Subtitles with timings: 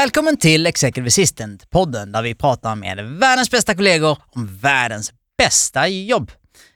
[0.00, 6.30] Välkommen till Executive Assistant-podden där vi pratar med världens bästa kollegor om världens bästa jobb.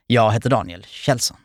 [0.06, 1.36] Jag heter Daniel Kjellson.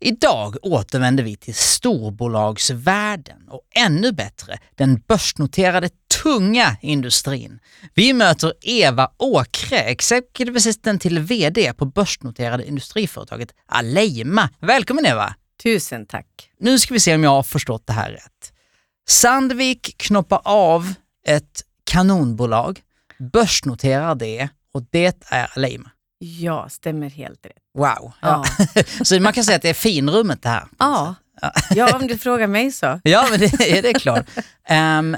[0.00, 5.88] Idag återvänder vi till storbolagsvärlden och ännu bättre den börsnoterade
[6.22, 7.58] tunga industrin.
[7.94, 14.50] Vi möter Eva Åkre, Executive Assistant till VD på börsnoterade industriföretaget Aleima.
[14.60, 15.34] Välkommen Eva!
[15.62, 16.50] Tusen tack.
[16.60, 18.52] Nu ska vi se om jag har förstått det här rätt.
[19.08, 20.94] Sandvik knoppar av
[21.26, 22.80] ett kanonbolag,
[23.18, 25.90] börsnoterar det och det är Aleima.
[26.18, 27.56] Ja, stämmer helt rätt.
[27.78, 28.12] Wow!
[28.20, 28.44] Ja.
[29.04, 30.64] så man kan säga att det är finrummet det här.
[30.78, 31.14] Ja,
[31.70, 33.00] ja om du frågar mig så.
[33.04, 34.26] Ja, men det, det är klart.
[34.98, 35.16] Um,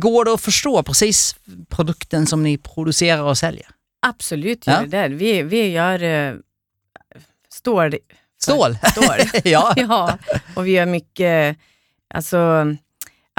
[0.00, 1.36] går det att förstå precis
[1.68, 3.66] produkten som ni producerar och säljer?
[4.06, 4.80] Absolut gör Ja.
[4.86, 5.14] det det.
[5.14, 6.38] Vi, vi gör uh,
[7.52, 7.94] stål.
[8.42, 8.78] Stål?
[8.92, 9.16] Stål.
[9.44, 9.74] ja.
[9.76, 10.18] ja,
[10.54, 11.56] och vi gör mycket
[12.14, 12.64] alltså,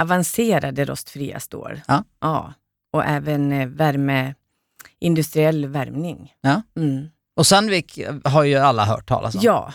[0.00, 1.80] avancerade rostfria stål.
[1.88, 2.04] Ja.
[2.20, 2.54] ja.
[2.92, 4.34] Och även eh, värme,
[4.98, 6.32] industriell värmning.
[6.40, 6.62] Ja.
[6.76, 7.08] Mm.
[7.36, 9.40] Och Sandvik har ju alla hört talas om.
[9.44, 9.72] Ja.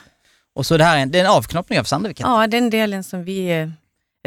[0.56, 2.20] Och så det här är en, det är en avknoppning av Sandvik?
[2.20, 3.70] ja, den delen som vi eh,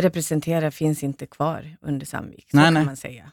[0.01, 2.47] representerar finns inte kvar under Sandvik.
[2.51, 2.85] Så Nej, kan nej.
[2.85, 3.33] man säga.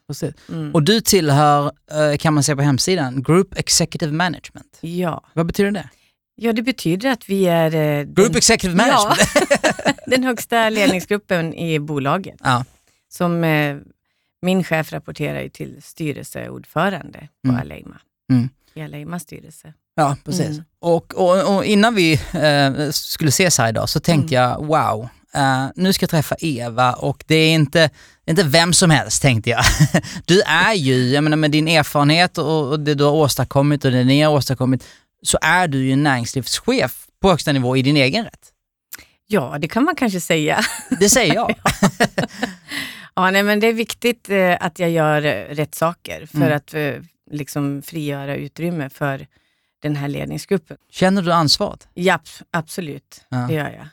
[0.49, 0.73] Mm.
[0.73, 4.77] Och du tillhör, eh, kan man se på hemsidan, Group Executive Management.
[4.81, 5.23] Ja.
[5.33, 5.89] Vad betyder det?
[6.35, 9.19] Ja, det betyder att vi är eh, Group den, Executive Management?
[10.07, 12.35] den högsta ledningsgruppen i bolaget.
[12.43, 12.65] Ja.
[13.13, 13.77] Som eh,
[14.41, 17.61] min chef rapporterar till styrelseordförande på Mm.
[17.61, 17.95] Aleima.
[18.31, 18.49] Mm.
[18.73, 19.73] I Aleimas styrelse.
[19.95, 20.45] Ja, precis.
[20.47, 20.63] Mm.
[20.79, 24.49] Och, och, och innan vi eh, skulle ses här idag så tänkte Mm.
[24.49, 27.89] jag, wow, eh, nu ska jag träffa Eva och det är inte,
[28.27, 29.63] inte vem som helst tänkte jag.
[30.25, 33.91] Du är ju, jag menar med din erfarenhet och, och det du har åstadkommit och
[33.91, 34.83] det ni har åstadkommit,
[35.27, 38.51] så är du ju en näringslivschef på högsta nivå i din egen rätt.
[39.27, 40.59] Ja, det kan man kanske säga.
[40.99, 41.55] Det säger jag.
[43.15, 46.57] ja, nej, men det är viktigt eh, att jag gör eh, rätt saker för Mm.
[46.57, 46.93] att eh,
[47.31, 49.27] liksom frigöra utrymme för
[49.81, 50.77] den här ledningsgruppen.
[50.91, 51.87] Känner du ansvaret?
[51.93, 53.25] Ja, abs- absolut.
[53.29, 53.37] Ja.
[53.37, 53.87] Det gör jag.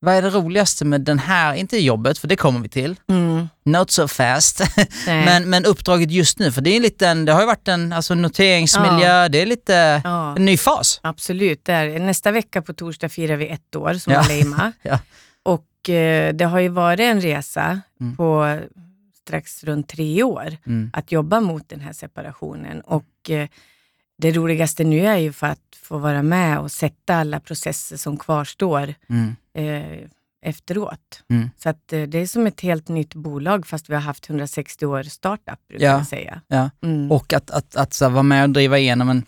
[0.00, 3.48] Vad är det roligaste med den här, inte jobbet, för det kommer vi till, Mm.
[3.64, 4.62] not so fast,
[5.06, 7.92] men, men uppdraget just nu, för det är en liten, det har ju varit en
[7.92, 10.36] alltså, noteringsmiljö, det är lite ja.
[10.36, 11.00] en ny fas.
[11.02, 11.64] Absolut.
[11.64, 11.98] Där.
[11.98, 14.20] Nästa vecka på torsdag firar vi ett år som Ja.
[14.24, 14.72] Aleima.
[14.82, 14.98] Ja.
[15.42, 18.16] Och eh, det har ju varit en resa Mm.
[18.16, 18.60] på
[19.24, 20.90] strax runt tre år Mm.
[20.92, 22.80] att jobba mot den här separationen.
[22.80, 23.48] Och eh,
[24.18, 28.16] det roligaste nu är ju för att få vara med och sätta alla processer som
[28.16, 29.36] kvarstår Mm.
[29.54, 30.08] eh,
[30.46, 31.22] efteråt.
[31.30, 31.50] Mm.
[31.56, 34.86] Så att eh, det är som ett helt nytt bolag fast vi har haft 160
[34.86, 35.92] år startup brukar Ja.
[35.92, 36.40] jag säga.
[36.48, 36.70] Ja.
[36.82, 37.12] Mm.
[37.12, 39.22] Och att, att, att, så vara med och driva igenom en,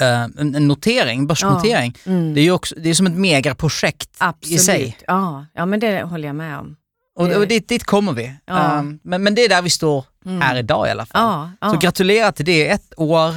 [0.00, 2.34] eh, en, en notering, börsnotering, Mm.
[2.34, 4.56] det är ju också, det är som ett megaprojekt Absolut.
[4.56, 4.96] i sig.
[5.06, 5.46] Ja.
[5.54, 6.76] ja, men det håller jag med om.
[7.16, 8.32] Och, och dit, dit kommer vi.
[8.46, 8.78] Ja.
[8.78, 10.40] Um, men, men det är där vi står Mm.
[10.40, 11.22] här idag i alla fall.
[11.22, 11.70] Ja, ja.
[11.70, 13.34] Så gratulerar till det, ett år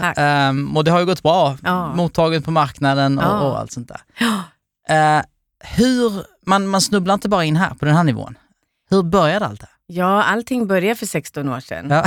[0.50, 1.57] um, och det har ju gått bra.
[1.63, 1.94] Ja.
[1.95, 4.01] Mottaget på marknaden och, och allt sånt där.
[4.89, 5.23] Eh,
[5.78, 8.38] hur, man, man snubblar inte bara in här på den här nivån.
[8.89, 9.75] Hur började allt det här?
[10.01, 11.89] Ja, allting började för 16 år sedan.
[11.89, 12.06] Ja.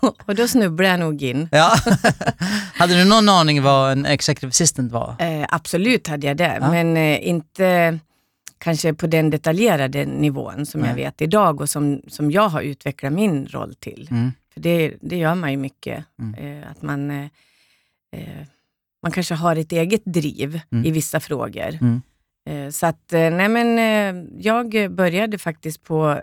[0.26, 1.48] och då snubblade jag nog in.
[1.52, 1.76] Ja.
[2.74, 5.16] Hade du någon aning vad en executive assistant var?
[5.18, 6.70] Eh, absolut hade jag det, Ja.
[6.70, 7.98] men eh, inte
[8.62, 11.04] kanske på den detaljerade nivån som jag Nej.
[11.04, 14.08] vet idag och som, som jag har utvecklat min roll till.
[14.10, 14.32] Mm.
[14.54, 16.04] För det, det gör man ju mycket.
[16.18, 16.34] Mm.
[16.62, 17.26] Eh, att man, eh,
[18.12, 18.46] eh,
[19.02, 20.84] man kanske har ett eget driv Mm.
[20.84, 21.78] i vissa frågor.
[21.80, 22.02] Mm.
[22.50, 26.20] Eh, så att, eh, nej men eh, jag började faktiskt på,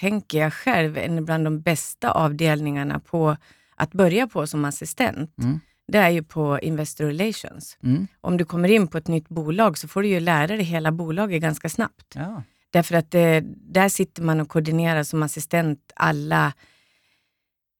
[0.00, 3.36] tänker jag själv, en bland de bästa avdelningarna på
[3.76, 5.30] att börja på som assistent.
[5.88, 6.02] Mm.
[6.02, 7.78] Det är ju på Investor Relations.
[7.82, 8.06] Mm.
[8.20, 10.92] Om du kommer in på ett nytt bolag så får du ju lära dig hela
[10.92, 12.12] bolaget ganska snabbt.
[12.14, 12.42] Ja.
[12.70, 16.52] Därför att eh, där sitter man och koordinerar som assistent alla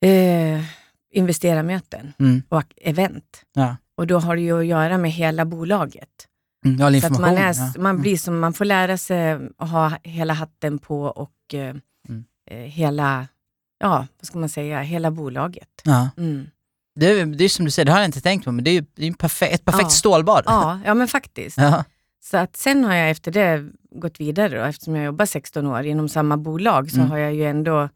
[0.04, 0.64] eh,
[1.12, 2.42] investerarmöten Mm.
[2.48, 3.42] och event.
[3.54, 3.76] Ja.
[3.94, 6.28] Och då har det ju att göra med hela bolaget.
[6.64, 7.00] Mm.
[7.00, 7.72] Så man, är, ja.
[7.78, 11.76] man, blir som, man får lära sig att ha hela hatten på och eh,
[12.08, 12.24] Mm.
[12.50, 13.28] eh, hela,
[13.78, 15.68] ja, vad ska man säga, hela bolaget.
[15.84, 16.10] Ja.
[16.16, 16.46] Mm.
[16.96, 18.70] Det, är, det är som du säger, det har jag inte tänkt på, men det
[18.70, 19.88] är ju det är en perfe- ett perfekt Ja.
[19.90, 20.42] stålbad.
[20.46, 21.56] Ja, ja, men faktiskt.
[21.58, 21.84] Ja.
[22.24, 25.86] Så att sen har jag efter det gått vidare och eftersom jag jobbar 16 år
[25.86, 27.10] inom samma bolag så Mm.
[27.10, 27.88] har jag ju ändå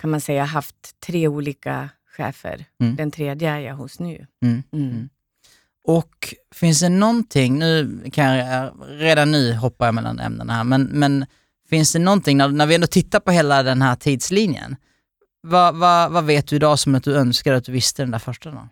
[0.00, 2.64] kan man säga, haft tre olika chefer.
[2.80, 2.96] Mm.
[2.96, 4.26] Den tredje är jag hos nu.
[4.44, 4.62] Mm.
[4.72, 4.90] Mm.
[4.90, 5.08] Mm.
[5.84, 10.82] Och finns det någonting, nu kan jag redan nu hoppa jag mellan ämnena här, men,
[10.82, 11.26] men
[11.70, 14.76] finns det någonting, när, när vi ändå tittar på hela den här tidslinjen,
[15.42, 18.18] vad, vad, vad vet du idag som att du önskar att du visste den där
[18.18, 18.68] första dagen?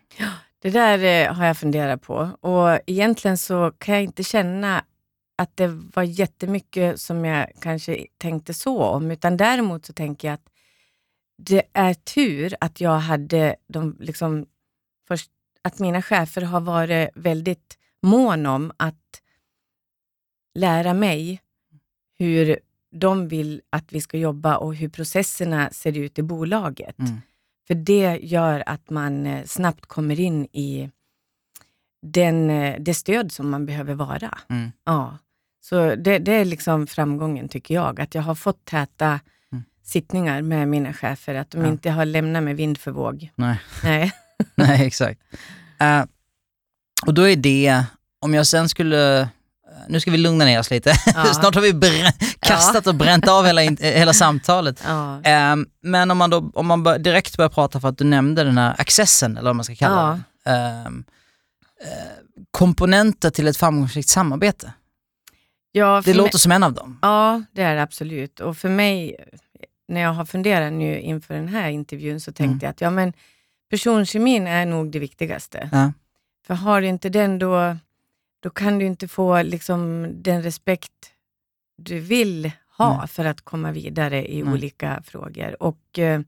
[0.61, 4.83] Det där eh, har jag funderat på och egentligen så kan jag inte känna
[5.37, 10.33] att det var jättemycket som jag kanske tänkte så om, utan däremot så tänker jag
[10.33, 10.49] att
[11.37, 14.45] det är tur att jag hade de, liksom,
[15.07, 15.29] först,
[15.61, 19.21] att mina chefer har varit väldigt mån om att
[20.55, 21.41] lära mig
[22.17, 22.59] hur
[22.91, 26.99] de vill att vi ska jobba och hur processerna ser ut i bolaget.
[26.99, 27.21] Mm.
[27.67, 30.89] För det gör att man eh, snabbt kommer in i
[32.01, 34.37] den, eh, det stöd som man behöver vara.
[34.49, 34.71] Mm.
[34.85, 35.17] Ja.
[35.63, 39.19] Så det, det är liksom framgången tycker jag, att jag har fått täta
[39.51, 39.63] Mm.
[39.83, 41.67] sittningar med mina chefer, att de Ja.
[41.67, 43.29] inte har lämnat mig vind för våg.
[43.35, 43.59] Nej.
[43.83, 44.11] Nej.
[44.55, 45.21] Nej, exakt.
[45.79, 46.03] Eh,
[47.05, 47.83] och då är det,
[48.19, 49.29] om jag sen skulle,
[49.91, 50.93] nu ska vi lugna ner oss lite.
[51.15, 51.25] Ja.
[51.33, 54.83] Snart har vi kastat och bränt av hela, eh, hela samtalet.
[54.87, 55.21] Ja.
[55.23, 58.43] Eh, men om man, då, om man bör, direkt börjar prata för att du nämnde
[58.43, 60.51] den här accessen, eller vad man ska kalla Ja.
[60.53, 61.03] den.
[61.83, 62.07] Eh, eh,
[62.51, 64.73] komponenter till ett framgångsrikt samarbete.
[65.71, 66.99] Ja, Det låter mig, som en av dem.
[67.01, 68.39] ja, det är det absolut.
[68.39, 69.15] Och för mig,
[69.87, 72.59] när jag har funderat nu inför den här intervjun, så tänkte Mm.
[72.61, 73.13] jag att ja, men
[73.69, 75.69] personkemin är nog det viktigaste.
[75.71, 75.91] Ja.
[76.47, 77.77] För har du inte den, då,
[78.43, 81.13] då kan du inte få liksom, den respekt
[81.77, 83.07] du vill ha Nej.
[83.07, 84.53] för att komma vidare i Nej.
[84.53, 85.63] olika frågor.
[85.63, 86.21] Och eh,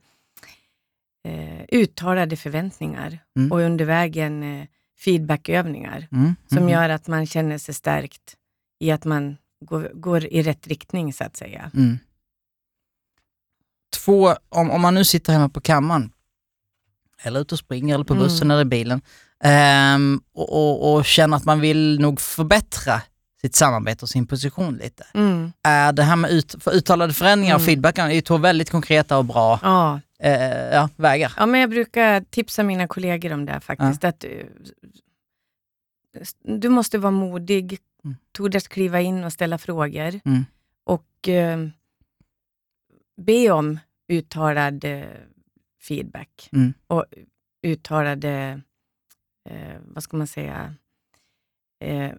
[1.28, 3.52] eh, uttalade förväntningar Mm.
[3.52, 4.68] och under vägen eh,
[5.00, 6.36] feedbackövningar Mm.
[6.48, 8.38] som mm, gör att man känner sig stärkt
[8.80, 11.72] i att man går, går i rätt riktning så att säga.
[11.74, 11.98] Mm.
[14.06, 16.12] Två, om, om man nu sitter hemma på kammaren,
[17.22, 18.24] eller ute och springer, eller på Mm.
[18.26, 19.02] bussen eller bilen,
[19.44, 23.02] ehm, och, och, och känner att man vill nog förbättra
[23.42, 25.06] sitt samarbete och sin position lite.
[25.14, 25.52] Mm.
[25.64, 27.68] Är det här med ut, för uttalade förändringar och Mm.
[27.68, 30.00] feedback är ju två väldigt konkreta och bra Ja.
[30.20, 31.34] eh, ja, vägar.
[31.38, 34.04] ja, men jag brukar tipsa mina kollegor om det faktiskt.
[34.04, 34.30] Att, eh,
[36.44, 38.16] du måste vara modig, Mm.
[38.32, 40.46] tordas kliva in och ställa frågor Mm.
[40.84, 41.68] och eh,
[43.22, 45.04] be om uttalad eh,
[45.88, 46.74] feedback Mm.
[46.88, 47.06] och
[47.64, 48.62] uttalade,
[49.50, 50.74] eh, vad ska man säga,
[51.84, 52.12] eh,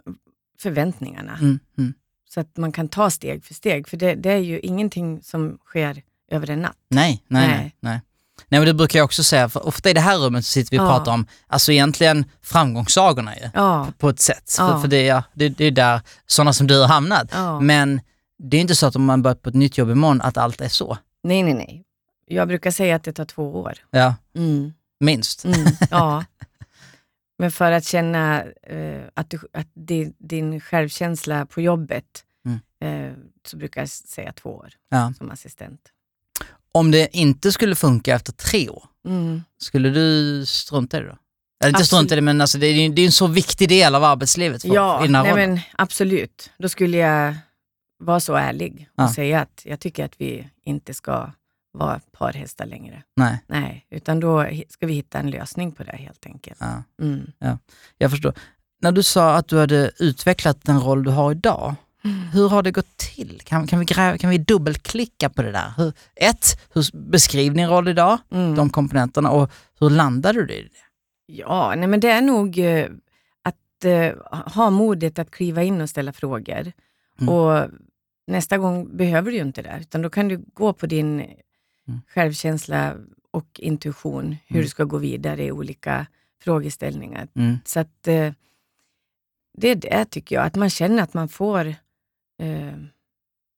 [0.62, 1.36] förväntningarna.
[1.40, 1.58] Mm.
[1.78, 1.94] Mm.
[2.28, 3.88] Så att man kan ta steg för steg.
[3.88, 6.76] För det, det är ju ingenting som sker över en natt.
[6.88, 7.58] Nej, nej, nej.
[7.58, 7.74] Nej.
[7.80, 8.00] nej.
[8.48, 10.70] Nej men det brukar jag också säga, för ofta i det här rummet så sitter
[10.70, 10.88] vi och Ja.
[10.96, 14.52] pratar om, alltså egentligen framgångssagorna ju, Ja, på ett sätt.
[14.52, 14.80] För, Ja.
[14.80, 17.28] för det, är- det, det är där sådana som du har hamnat.
[17.32, 17.60] ja.
[17.60, 18.00] Men
[18.38, 20.60] det är inte så att om man börjar på ett nytt jobb imorgon att allt
[20.60, 20.98] är så.
[21.22, 21.84] Nej, nej, nej.
[22.26, 23.72] Jag brukar säga att det tar två år.
[23.90, 24.72] Ja, Mm.
[25.00, 25.44] minst.
[25.44, 25.66] Mm.
[25.90, 26.24] Ja.
[27.44, 33.08] Men för att känna eh, att, du, att din, din självkänsla på jobbet, Mm.
[33.10, 33.12] eh,
[33.46, 35.12] så brukar jag säga två år Ja.
[35.18, 35.80] som assistent.
[36.72, 39.42] Om det inte skulle funka efter tre år, Mm.
[39.58, 41.16] skulle du strunta i det då?
[41.64, 43.94] Eller inte strunta i det, men alltså det, är, det är en så viktig del
[43.94, 46.50] av arbetslivet för, Ja, nej, men absolut.
[46.58, 47.34] Då skulle jag
[47.98, 49.12] vara så ärlig och Ja.
[49.14, 51.30] säga att jag tycker att vi inte ska
[51.74, 53.02] vara parhästar längre.
[53.16, 56.56] Nej, Nej, utan då ska vi hitta en lösning på det helt enkelt.
[56.60, 57.26] ja, Mm.
[57.98, 58.34] jag förstår.
[58.80, 61.74] När du sa att du hade utvecklat den roll du har idag,
[62.32, 63.40] hur har det gått till?
[63.44, 65.72] Kan, kan, vi, gräva, kan vi dubbelklicka på det där?
[65.76, 68.54] Hur, ett, hur beskriv din roll idag, Mm.
[68.54, 69.50] de komponenterna och
[69.80, 70.68] hur landade du i det?
[71.26, 72.86] Ja, nej men det är nog eh,
[73.42, 74.12] att eh,
[74.54, 76.72] ha modet att kliva in och ställa frågor.
[77.20, 77.34] Mm.
[77.34, 77.68] Och
[78.26, 81.26] nästa gång behöver du ju inte det, utan då kan du gå på din
[82.08, 82.96] självkänsla
[83.30, 84.62] och intuition, hur Mm.
[84.64, 86.06] du ska gå vidare i olika
[86.42, 87.28] frågeställningar.
[87.34, 87.58] Mm.
[87.64, 88.32] Så att eh,
[89.58, 91.66] det är det tycker jag, att man känner att man får
[92.42, 92.74] eh,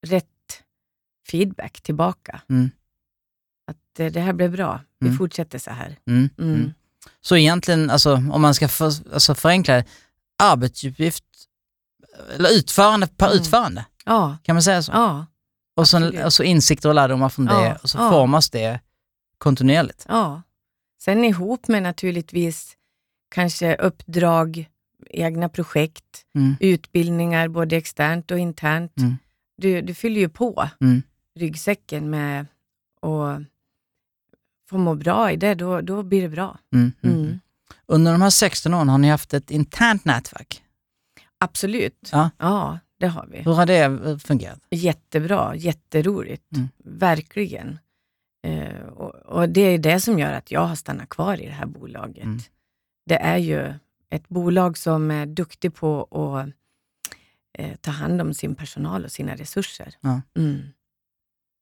[0.06, 0.62] rätt
[1.30, 2.40] feedback tillbaka.
[2.48, 2.70] Mm.
[3.66, 5.18] Att eh, det här blev bra, vi Mm.
[5.18, 5.98] fortsätter så här.
[6.06, 6.28] Mm.
[6.38, 6.54] Mm.
[6.54, 6.72] Mm.
[7.20, 9.84] Så egentligen, alltså, om man ska för, alltså förenkla det,
[10.38, 11.24] arbetsuppgift,
[12.34, 13.38] eller utförande per Mm.
[13.38, 14.92] utförande, Ja, kan man säga så?
[14.92, 15.26] ja,
[15.76, 16.24] och, så absolut.
[16.24, 18.10] och så insikter och lärdomar från Ja, det och så ja.
[18.10, 18.80] formas det
[19.38, 20.06] kontinuerligt.
[20.08, 20.42] ja.
[21.02, 22.76] Sen ihop med naturligtvis
[23.30, 24.68] kanske uppdrag,
[25.10, 26.04] egna projekt,
[26.34, 26.56] Mm.
[26.60, 28.96] utbildningar både externt och internt.
[28.98, 29.16] Mm.
[29.56, 31.02] Du, du fyller ju på Mm.
[31.38, 32.40] ryggsäcken med
[33.02, 33.42] att
[34.70, 36.58] få må bra i det, då, då blir det bra.
[36.74, 36.92] Mm.
[37.02, 37.16] Mm.
[37.20, 37.40] Mm.
[37.86, 40.62] Under de här 16 åren har ni haft ett internt nätverk.
[41.38, 42.08] Absolut.
[42.12, 42.30] Ja.
[42.38, 43.38] ja, det har vi.
[43.38, 44.58] Hur har det eh, fungerat?
[44.70, 46.52] Jättebra, jätteroligt.
[46.56, 46.68] Mm.
[46.84, 47.78] Verkligen.
[48.46, 51.52] Eh, och, och det är det som gör att jag har stannat kvar i det
[51.52, 52.24] här bolaget.
[52.24, 52.38] Mm.
[53.06, 53.74] Det är ju
[54.10, 56.48] ett bolag som är duktig på att
[57.58, 59.94] eh, ta hand om sin personal och sina resurser.
[60.00, 60.20] Ja.
[60.36, 60.62] Mm.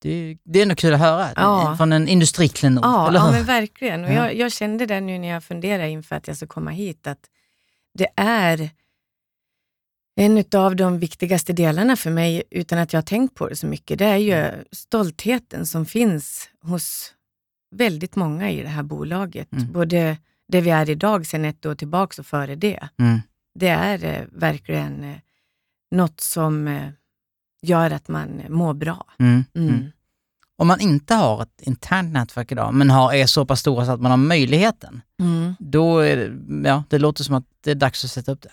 [0.03, 1.29] Det, är- det är ändå kul att höra.
[1.37, 1.75] Ja.
[1.76, 4.05] Från en industriklenod, Ja, ja men verkligen.
[4.05, 4.14] Och Ja.
[4.14, 7.31] jag, jag kände det nu när jag funderade inför att jag ska komma hit, att
[7.99, 8.71] det är
[10.16, 13.66] en av de viktigaste delarna för mig, utan att jag har tänkt på det så
[13.66, 17.12] mycket, det är ju stoltheten som finns hos
[17.76, 19.52] väldigt många i det här bolaget.
[19.52, 19.73] Mm.
[19.73, 20.16] Både
[20.49, 22.88] det vi är idag, sen ett år tillbaka och före det.
[22.99, 23.21] Mm.
[23.54, 25.16] Det är eh, verkligen eh,
[25.90, 26.88] något som eh,
[27.62, 29.06] gör att man mår bra.
[29.18, 29.44] Mm.
[29.54, 29.68] Mm.
[29.68, 29.90] Mm.
[30.56, 33.92] Om man inte har ett internt nätverk idag, men har, är så pass stora så
[33.92, 35.54] att man har möjligheten, Mm.
[35.59, 38.52] då är det, ja, det låter som att det är dags att sätta upp det.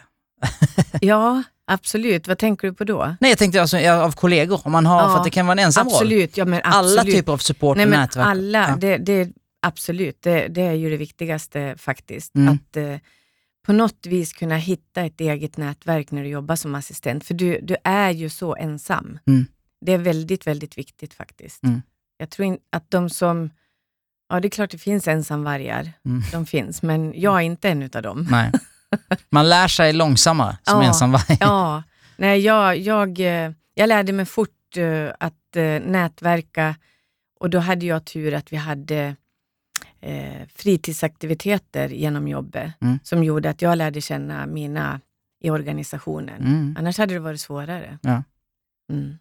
[1.02, 2.28] Ja, absolut.
[2.28, 3.16] Vad tänker du på då?
[3.20, 5.60] Nej, jag tänkte alltså av kollegor, om man har, Ja, för att det kan vara
[5.60, 5.94] en ensam roll.
[5.96, 7.00] Absolut, ja men absolut.
[7.00, 8.26] Alla typer av support Nej, och men nätverk.
[8.28, 8.76] alla, Ja.
[8.76, 9.30] det, det,
[9.62, 12.36] absolut, det, det är ju det viktigaste faktiskt.
[12.36, 12.54] Mm.
[12.54, 12.96] Att eh,
[13.66, 17.26] på något vis kunna hitta ett eget nätverk när du jobbar som assistent.
[17.26, 19.20] För du, du är ju så ensam.
[19.28, 19.46] Mm.
[19.86, 21.64] Det är väldigt, väldigt viktigt faktiskt.
[21.64, 21.82] Mm.
[22.18, 23.50] Jag tror in, att de som,
[24.30, 26.22] ja det är klart det finns ensamvargar, Mm.
[26.32, 28.28] de finns, men jag är inte en utav dem.
[28.32, 28.52] Nej.
[29.30, 30.88] Man lär sig långsammare som Ja.
[30.88, 31.38] ensamvarg.
[31.40, 31.84] Ja,
[32.18, 36.76] nej, jag, jag, eh, jag lärde mig fort eh, att eh, nätverka
[37.40, 39.16] och då hade jag tur att vi hade
[40.02, 43.00] eh, fritidsaktiviteter genom jobbet Mm.
[43.04, 45.00] som gjorde att jag lärde känna mina
[45.44, 46.42] i organisationen.
[46.42, 46.76] Mm.
[46.80, 47.98] Annars hade det varit svårare.
[48.02, 48.24] Ja.
[48.92, 49.18] Mm.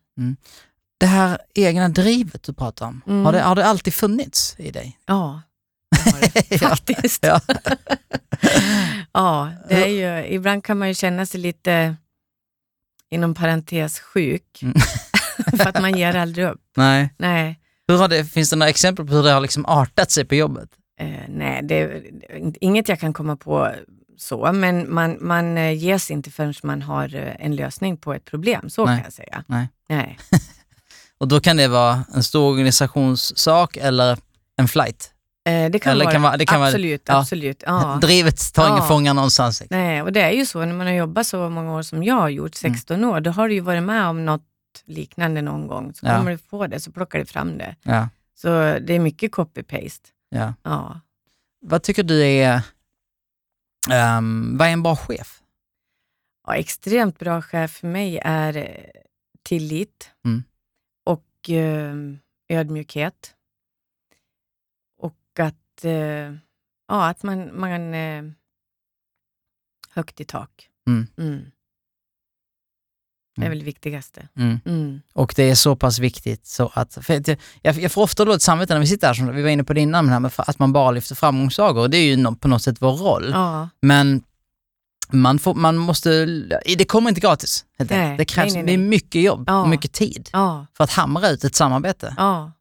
[0.98, 3.24] Det här egna drivet du pratar om, Mm.
[3.24, 4.98] har, det, har det alltid funnits i dig?
[5.06, 5.42] Ja,
[5.90, 7.24] det har det faktiskt.
[7.26, 7.40] Ja.
[9.12, 11.96] Ja, det är ju, ibland kan man ju känna sig lite,
[13.10, 14.62] inom parentes, sjuk.
[14.62, 14.74] Mm.
[15.56, 16.60] för att man ger aldrig upp.
[16.76, 17.14] Nej.
[17.18, 20.24] Nej, Hur har det, finns det några exempel på hur det har liksom artat sig
[20.24, 20.68] på jobbet?
[21.00, 22.02] Eh, nej, det är
[22.60, 23.72] inget jag kan komma på
[24.20, 28.24] så, men man, man eh, ges inte förrän man har eh, en lösning på ett
[28.24, 28.70] problem.
[28.70, 28.96] Så Nej.
[28.96, 29.44] kan jag säga.
[29.46, 29.68] Nej.
[29.88, 30.18] Nej.
[31.18, 34.18] Och då kan det vara en stor organisationssak eller
[34.56, 35.10] en flight.
[35.50, 37.18] Eh, det kan Eller vara, kan vara- det kan vara- absolut, ja.
[37.20, 37.62] absolut.
[37.66, 37.98] Ja.
[38.02, 38.88] Drivet tar ingen Ja.
[38.88, 39.60] fånga någonstans.
[39.60, 39.78] Liksom.
[39.78, 42.14] Nej, och det är ju så när man har jobbat så många år som jag
[42.14, 44.42] har gjort, 16 år, då har du ju varit med om något
[44.84, 45.94] liknande någon gång.
[45.94, 47.76] Så kommer du på det, så plockar du fram det.
[48.34, 48.48] Så
[48.80, 50.08] det är mycket copy-paste.
[50.28, 50.54] Ja.
[50.62, 51.00] Ja.
[51.60, 52.62] Vad tycker du är,
[53.90, 55.40] ehm, vad är en bra chef?
[56.46, 58.64] Ja, extremt bra chef för mig är eh,
[59.42, 60.42] tillit Mm.
[61.06, 61.94] och eh,
[62.48, 63.34] ödmjukhet.
[65.32, 65.92] Och att, eh,
[66.88, 68.22] ja, att man, man eh,
[69.90, 70.68] högt i tak.
[70.88, 71.06] Mm.
[71.18, 71.44] Mm.
[73.36, 73.50] Det är Mm.
[73.50, 74.28] väl det viktigaste.
[74.36, 74.58] Mm.
[74.66, 75.00] Mm.
[75.14, 77.28] Och det är så pass viktigt så att, för att
[77.62, 79.72] jag, jag får ofta dåligt samvete när vi sitter här, som vi var inne på
[79.72, 81.88] det innan, här att man bara lyfter framgångssagor.
[81.88, 83.30] Det är ju på något sätt vår roll.
[83.32, 84.22] Ja, Men
[85.12, 86.26] man, får, man måste,
[86.78, 87.64] det kommer inte gratis.
[87.78, 88.86] Nej, det krävs nej, nej, Det nej.
[88.86, 89.62] är mycket jobb Ja.
[89.62, 92.14] och mycket tid ja, för att hamra ut ett samarbete.
[92.18, 92.52] ja.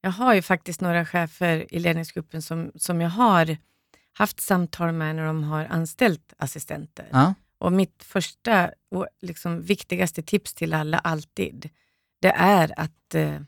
[0.00, 3.56] Jag har ju faktiskt några chefer i ledningsgruppen som, som jag har
[4.12, 7.08] haft samtal med när de har anställt assistenter.
[7.12, 7.34] Ja.
[7.58, 11.68] Och mitt första och liksom viktigaste tips till alla alltid,
[12.20, 13.40] det är att eh,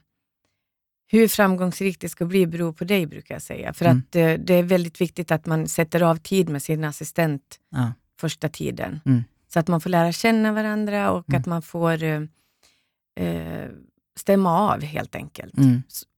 [1.07, 3.73] hur framgångsrikt det ska bli beror på dig, brukar jag säga.
[3.73, 3.97] För Mm.
[4.09, 7.91] att eh, det är väldigt viktigt att man sätter av tid med sin assistent Ja.
[8.19, 8.99] första tiden.
[9.05, 9.23] Mm.
[9.47, 11.39] Så att man får lära känna varandra och Mm.
[11.41, 12.21] att man får eh,
[13.15, 13.69] eh,
[14.19, 15.53] stämma av helt enkelt.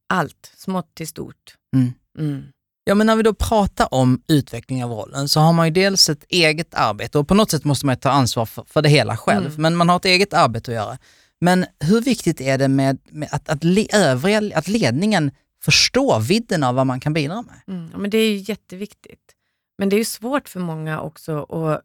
[0.09, 1.55] Allt, smått till stort.
[1.75, 1.93] Mm.
[2.19, 2.43] Mm.
[2.83, 6.09] Ja, men när vi då pratar om utveckling av rollen så har man ju dels
[6.09, 9.17] ett eget arbete och på något sätt måste man ta ansvar för, för det hela
[9.17, 9.61] själv, Mm.
[9.61, 10.97] men man har ett eget arbete att göra.
[11.41, 15.31] Men hur viktigt är det med, med att, att, le, övriga, att ledningen
[15.63, 17.55] förstår vidden av vad man kan bidra med?
[17.67, 17.89] Mm.
[17.91, 19.31] Ja, men det är ju jätteviktigt.
[19.77, 21.81] Men det är ju svårt för många också att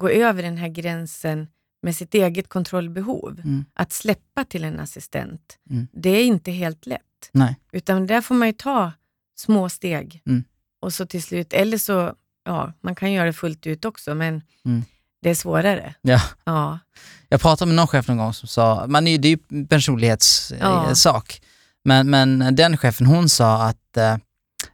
[0.00, 1.46] gå över den här gränsen
[1.84, 3.40] med sitt eget kontrollbehov.
[3.44, 3.64] Mm.
[3.74, 5.86] Att släppa till en assistent, Mm.
[5.92, 7.00] det är inte helt lätt.
[7.32, 7.56] Nej.
[7.72, 8.92] Utan där får man ju ta
[9.36, 10.22] små steg.
[10.26, 10.44] Mm.
[10.80, 12.14] Och så till slut, eller så,
[12.44, 14.82] ja, man kan göra det fullt ut också, men Mm.
[15.22, 15.94] det är svårare.
[16.02, 16.20] Ja.
[16.44, 16.78] Ja,
[17.28, 20.58] Jag pratade med någon chef någon gång som sa, man är, det är ju personlighetssak,
[20.60, 20.94] Ja.
[20.94, 21.40] sak.
[21.84, 24.16] men, men den chefen hon sa att eh,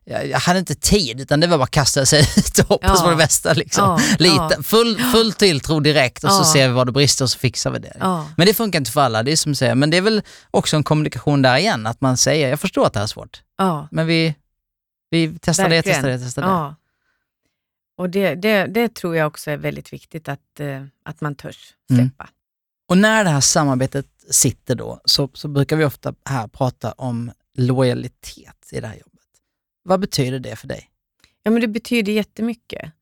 [0.05, 2.99] jag, jag hade inte tid utan det var bara att kasta sig ut och hoppas
[2.99, 3.05] Ja.
[3.05, 3.53] på det bästa.
[3.53, 3.85] Liksom.
[3.85, 7.39] ja, Lite, full, full tilltro direkt och så ser vi vad det brister och så
[7.39, 7.97] fixar vi det.
[8.37, 9.75] Men det funkar inte för alla, det är som säger.
[9.75, 12.93] Men det är väl också en kommunikation där igen, att man säger, jag förstår att
[12.93, 13.43] det här är svårt,
[13.91, 14.35] men vi,
[15.11, 15.97] vi testar det, Verkligen.
[15.97, 16.75] testar det, testar det.
[17.99, 21.75] Och det, det, det tror jag också är väldigt viktigt, att, eh, att man törs
[21.91, 22.05] Mm.
[22.09, 22.29] släppa.
[22.89, 27.33] Och när det här samarbetet sitter då, så, så brukar vi ofta här prata om
[27.59, 29.10] lojalitet i det här jobbet.
[29.83, 30.91] Vad betyder det för dig?
[31.43, 32.93] Ja, men det betyder jättemycket.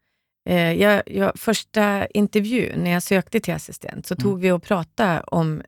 [0.48, 4.40] Eh, jag, jag, första intervjun när jag sökte till assistent så tog Mm.
[4.40, 5.62] vi och pratade om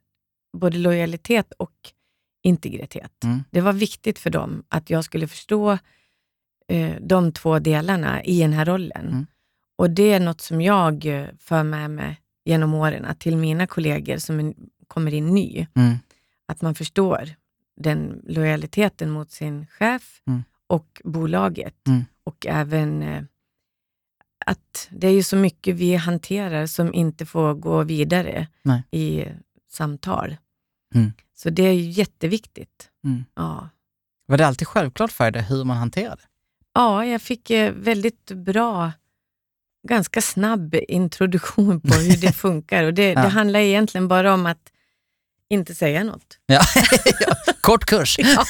[0.52, 1.72] både lojalitet och
[2.42, 3.24] integritet.
[3.24, 3.44] Mm.
[3.50, 5.78] Det var viktigt för dem att jag skulle förstå
[6.68, 9.08] eh, de två delarna i den här rollen.
[9.08, 9.26] Mm.
[9.76, 14.16] Och det är något som jag eh, för med mig genom åren till mina kollegor
[14.18, 14.54] som
[14.86, 15.66] kommer in ny.
[15.74, 15.96] Mm.
[16.46, 17.28] Att man förstår
[17.76, 20.42] den lojaliteten mot sin chef Mm.
[20.70, 21.88] Och bolaget.
[21.88, 22.04] Mm.
[22.24, 23.22] Och även eh,
[24.46, 28.82] att det är ju så mycket vi hanterar som inte får gå vidare Nej.
[28.90, 29.24] i
[29.70, 30.36] samtal.
[30.94, 31.12] Mm.
[31.36, 32.88] Så det är ju jätteviktigt.
[33.04, 33.24] Mm.
[33.34, 33.68] Ja.
[34.26, 36.22] Var det alltid självklart för dig hur man hanterar det?
[36.74, 38.92] ja, jag fick eh, väldigt bra,
[39.88, 42.84] ganska snabb introduktion på hur det funkar.
[42.84, 43.22] Och det, Ja.
[43.22, 44.72] det handlar egentligen bara om att
[45.48, 46.38] inte säga något.
[46.46, 46.60] Ja.
[47.60, 48.18] Kort kurs.
[48.24, 48.44] Ja.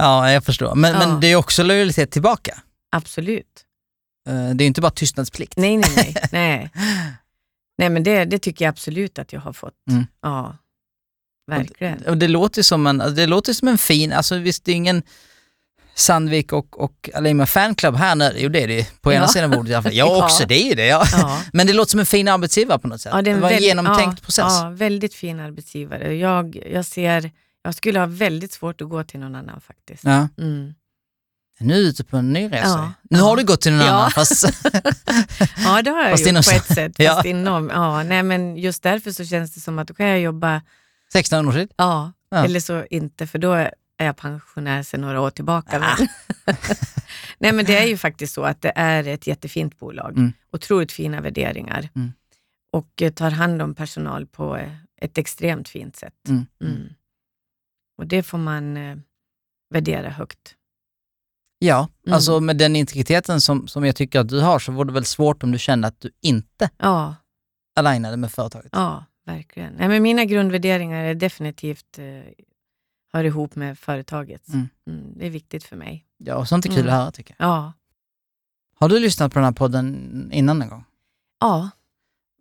[0.00, 0.74] Ja, jag förstår.
[0.74, 0.98] Men, Ja.
[0.98, 2.58] men det är också lojalitet tillbaka.
[2.92, 3.64] Absolut.
[4.28, 5.56] Eh, Det är inte bara tystnadsplikt.
[5.56, 6.14] Nej, nej, nej.
[6.32, 6.70] nej.
[7.78, 9.74] nej men det, det tycker jag absolut att jag har fått.
[9.90, 10.06] Mm.
[10.22, 10.56] Ja,
[11.50, 12.02] verkligen.
[12.06, 14.72] Och det låter ju som en, alltså det låter som en fin, alltså visst det
[14.72, 15.02] är ingen
[15.94, 19.28] Sandvik och, och Alima fanclub här nu, jo det är det ju, på ena Ja.
[19.28, 19.92] sidan bordet i alla fall.
[19.94, 20.24] Jag Ja.
[20.24, 20.86] också, det är ju det.
[20.86, 21.04] Ja.
[21.12, 21.42] Ja.
[21.52, 23.12] Men det låter som en fin arbetsgivare på något sätt.
[23.14, 24.44] Ja, det, en var en väldigt- genomtänkt process.
[24.48, 26.14] Ja, väldigt fin arbetsgivare.
[26.16, 27.30] Jag, jag ser,
[27.62, 30.04] jag skulle ha väldigt svårt att gå till någon annan faktiskt.
[30.04, 30.28] Ja.
[30.38, 30.74] Mm.
[31.62, 32.66] Nu är du ute på en ny resa.
[32.68, 32.92] Ja.
[33.10, 33.24] Nu Ja.
[33.24, 34.44] har du gått till någon annan fast...
[35.64, 36.92] Ja, det har jag Fast gjort inom- på ett sätt.
[36.98, 37.14] Ja.
[37.14, 40.20] Fast inom, ja, nej, men just därför så känns det som att då kan jag
[40.20, 40.62] jobba,
[41.12, 41.68] 16 år sedan.
[41.76, 43.72] ja, eller så inte, för då är
[44.06, 45.78] jag pensionär sedan några år tillbaka.
[47.38, 50.10] Nej, men det är ju faktiskt så att det är ett jättefint bolag.
[50.18, 50.32] Mm.
[50.52, 51.88] Otroligt fina värderingar.
[51.94, 52.12] Mm.
[52.72, 54.58] Och eh, tar hand om personal på
[55.00, 56.14] ett extremt fint sätt.
[56.28, 56.46] Mm.
[56.64, 56.88] Mm.
[58.00, 58.96] Och det får man eh,
[59.70, 60.54] värdera högt.
[61.58, 62.14] Ja, Mm.
[62.14, 65.04] alltså med den integriteten som, som jag tycker att du har så var det väl
[65.04, 67.14] svårt om du kände att du inte Ja,
[67.76, 68.68] alignade med företaget.
[68.72, 69.72] ja verkligen.
[69.72, 72.32] Nej, men mina grundvärderingar är definitivt eh,
[73.12, 74.48] hör ihop med företaget.
[74.48, 74.68] Mm.
[74.90, 76.06] Mm, det är viktigt för mig.
[76.18, 76.92] Ja, och sånt är kul Mm.
[76.94, 77.48] att höra tycker jag.
[77.48, 77.72] Ja,
[78.74, 80.84] Har du lyssnat på den här podden innan någon gång?
[81.40, 81.70] ja.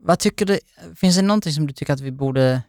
[0.02, 0.60] Vad tycker du,
[0.96, 2.62] finns det någonting som du tycker att vi borde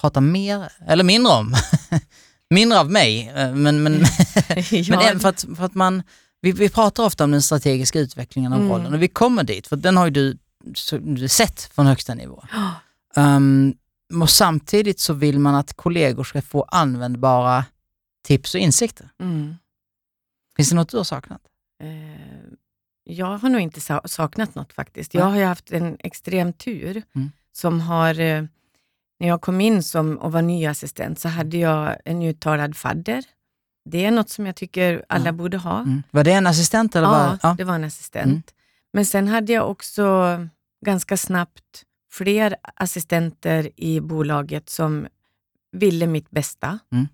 [0.00, 1.54] prata mer, eller mindre om?
[2.50, 3.92] mindre av mig, eh, men, men,
[4.58, 5.02] men ja.
[5.02, 6.02] även för att, för att man,
[6.40, 8.72] vi, vi pratar ofta om den strategiska utvecklingen av Mm.
[8.72, 10.38] rollen och vi kommer dit, för den har ju du,
[11.00, 12.44] du sett från högsta nivå.
[13.16, 13.74] Um,
[14.22, 17.64] och samtidigt så vill man att kollegor ska få användbara
[18.24, 19.08] tips och insikter.
[19.20, 19.54] Mm.
[20.56, 21.40] Finns det något du har saknat?
[21.82, 22.50] Eh,
[23.04, 25.14] jag har nog inte sa- saknat något faktiskt.
[25.14, 27.30] Jag har ju haft en extrem tur Mm.
[27.52, 28.44] som har, eh,
[29.20, 33.24] när jag kom in som och var ny assistent så hade jag en uttalad fadder.
[33.84, 35.32] Det är något som jag tycker alla Ja.
[35.32, 35.78] borde ha.
[35.80, 36.02] Mm.
[36.10, 37.06] Var det en assistent eller?
[37.08, 38.26] Ja, var, det var en assistent.
[38.26, 38.42] Mm.
[38.92, 40.36] Men sen hade jag också
[40.86, 45.06] ganska snabbt fler assistenter i bolaget som
[45.72, 46.78] ville mitt bästa.
[46.92, 47.08] Mm.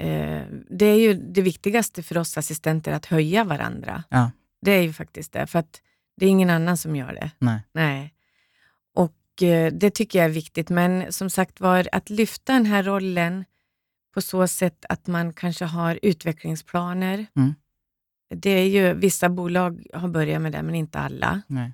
[0.00, 4.04] Eh, det är ju det viktigaste för oss assistenter, att höja varandra.
[4.08, 4.30] Ja.
[4.62, 5.80] Det är ju faktiskt det, för att
[6.16, 7.30] det är ingen annan som gör det.
[7.38, 7.60] Nej.
[7.72, 8.13] Nej.
[9.36, 12.82] Och eh, det tycker jag är viktigt, men som sagt var, att lyfta den här
[12.82, 13.44] rollen
[14.14, 17.26] på så sätt att man kanske har utvecklingsplaner.
[17.36, 17.54] Mm.
[18.34, 21.42] Det är ju, vissa bolag har börjat med det, men inte alla.
[21.46, 21.72] Nej.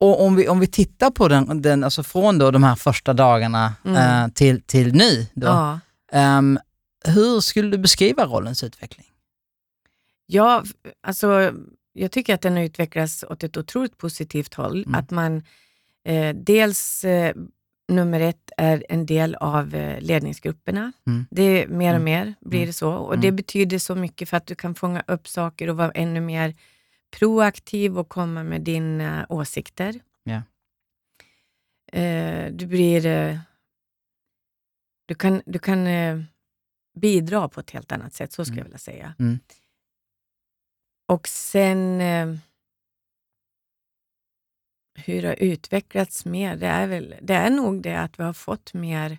[0.00, 3.12] Och om vi, om vi tittar på den, den alltså från då de här första
[3.12, 4.24] dagarna Mm.
[4.24, 5.80] eh, till, till nu, då, Ja.
[6.12, 6.58] ehm,
[7.04, 9.06] hur skulle du beskriva rollens utveckling?
[10.26, 10.64] Ja,
[11.02, 11.52] alltså,
[11.92, 14.82] jag tycker att den har utvecklats åt ett otroligt positivt håll.
[14.82, 14.94] Mm.
[14.94, 15.42] Att man
[16.04, 17.34] eh, dels, eh,
[17.88, 20.92] nummer ett, är en del av eh, ledningsgrupperna.
[21.06, 21.26] Mm.
[21.30, 22.04] Det är mer och Mm.
[22.04, 22.66] mer blir Mm.
[22.66, 22.92] det så.
[22.94, 23.20] Och Mm.
[23.22, 26.54] Det betyder så mycket för att du kan fånga upp saker och vara ännu mer
[27.18, 30.00] proaktiv och komma med dina åsikter.
[31.92, 33.06] Eh, du blir...
[33.06, 33.38] Eh,
[35.06, 36.20] du kan, du kan eh,
[37.00, 39.14] bidra på ett helt annat sätt, så skulle jag vilja säga.
[41.08, 42.34] Och sen eh,
[44.94, 48.32] hur det har utvecklats mer, det är, väl, det är nog det att vi har
[48.32, 49.18] fått mer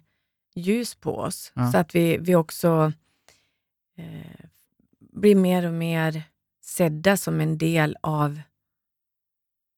[0.55, 1.51] ljus på oss.
[1.55, 1.71] Ja.
[1.71, 2.93] Så att vi, vi också
[3.97, 4.45] eh,
[4.99, 6.23] blir mer och mer
[6.61, 8.41] sedda som en del av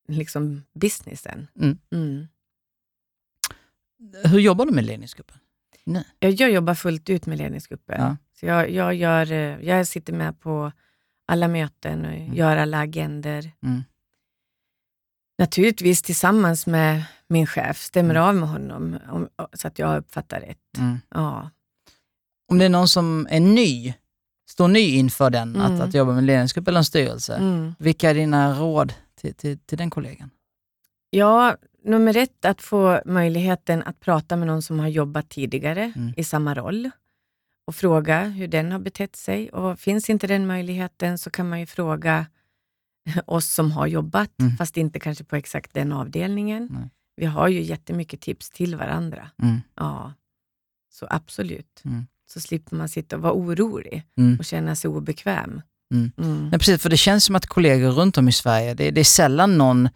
[0.08, 1.48] liksom businessen.
[1.60, 1.78] Mm.
[1.92, 2.28] Mm.
[4.24, 5.38] Hur jobbar du med ledningsgruppen?
[5.84, 6.04] Nu?
[6.20, 8.02] Jag, jag jobbar fullt ut med ledningsgruppen.
[8.02, 8.18] Ja.
[8.34, 10.72] Så jag, jag, gör, eh, jag sitter med på
[11.26, 13.52] alla möten och gör alla agender.
[15.38, 18.28] Naturligtvis tillsammans med min chef, stämmer Mm.
[18.28, 20.78] av med honom om, så att jag uppfattar rätt.
[20.78, 20.98] Mm.
[21.10, 21.50] Ja.
[22.52, 23.94] Om det är någon som är ny,
[24.50, 25.62] står ny inför den, Mm.
[25.76, 27.76] att, att jobba med en ledningsgrupp eller en styrelse, Mm.
[27.80, 30.30] vilka är dina råd till, till, till den kollegan?
[31.10, 36.14] Ja, nummer ett, att få möjligheten att prata med någon som har jobbat tidigare Mm.
[36.18, 36.90] i samma roll
[37.68, 39.50] och fråga hur den har betett sig.
[39.50, 42.26] Och Finns inte den möjligheten så kan man ju fråga
[43.26, 44.58] oss som har jobbat, Mm.
[44.58, 46.68] fast inte kanske på exakt den avdelningen.
[46.72, 46.90] Nej.
[47.16, 49.30] Vi har ju jättemycket tips till varandra.
[49.44, 49.62] Mm.
[49.76, 50.14] Ja,
[50.94, 51.82] så absolut.
[51.86, 52.08] Mm.
[52.30, 54.40] Så slipper man sitta och vara orolig Mm.
[54.40, 55.62] och känna sig obekväm.
[55.94, 56.12] Mm.
[56.18, 56.50] Mm.
[56.50, 59.06] Nej, precis, för det känns som att kollegor runt om i Sverige, det, det är
[59.06, 59.90] sällan någon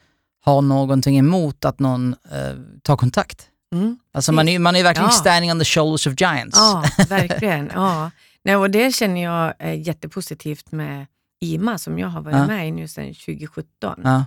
[0.44, 3.48] har någonting emot att någon eh, tar kontakt.
[3.76, 3.98] Mm.
[4.14, 5.16] Alltså man är, man är verkligen Ja.
[5.16, 6.58] standing on the shoulders of giants.
[6.58, 7.72] Ja, verkligen.
[7.74, 8.12] Ja.
[8.44, 11.06] Nej, och det känner jag är jättepositivt med
[11.42, 12.48] IMA som jag har varit Ja.
[12.48, 14.02] med i nu sedan 2017.
[14.04, 14.26] Ja,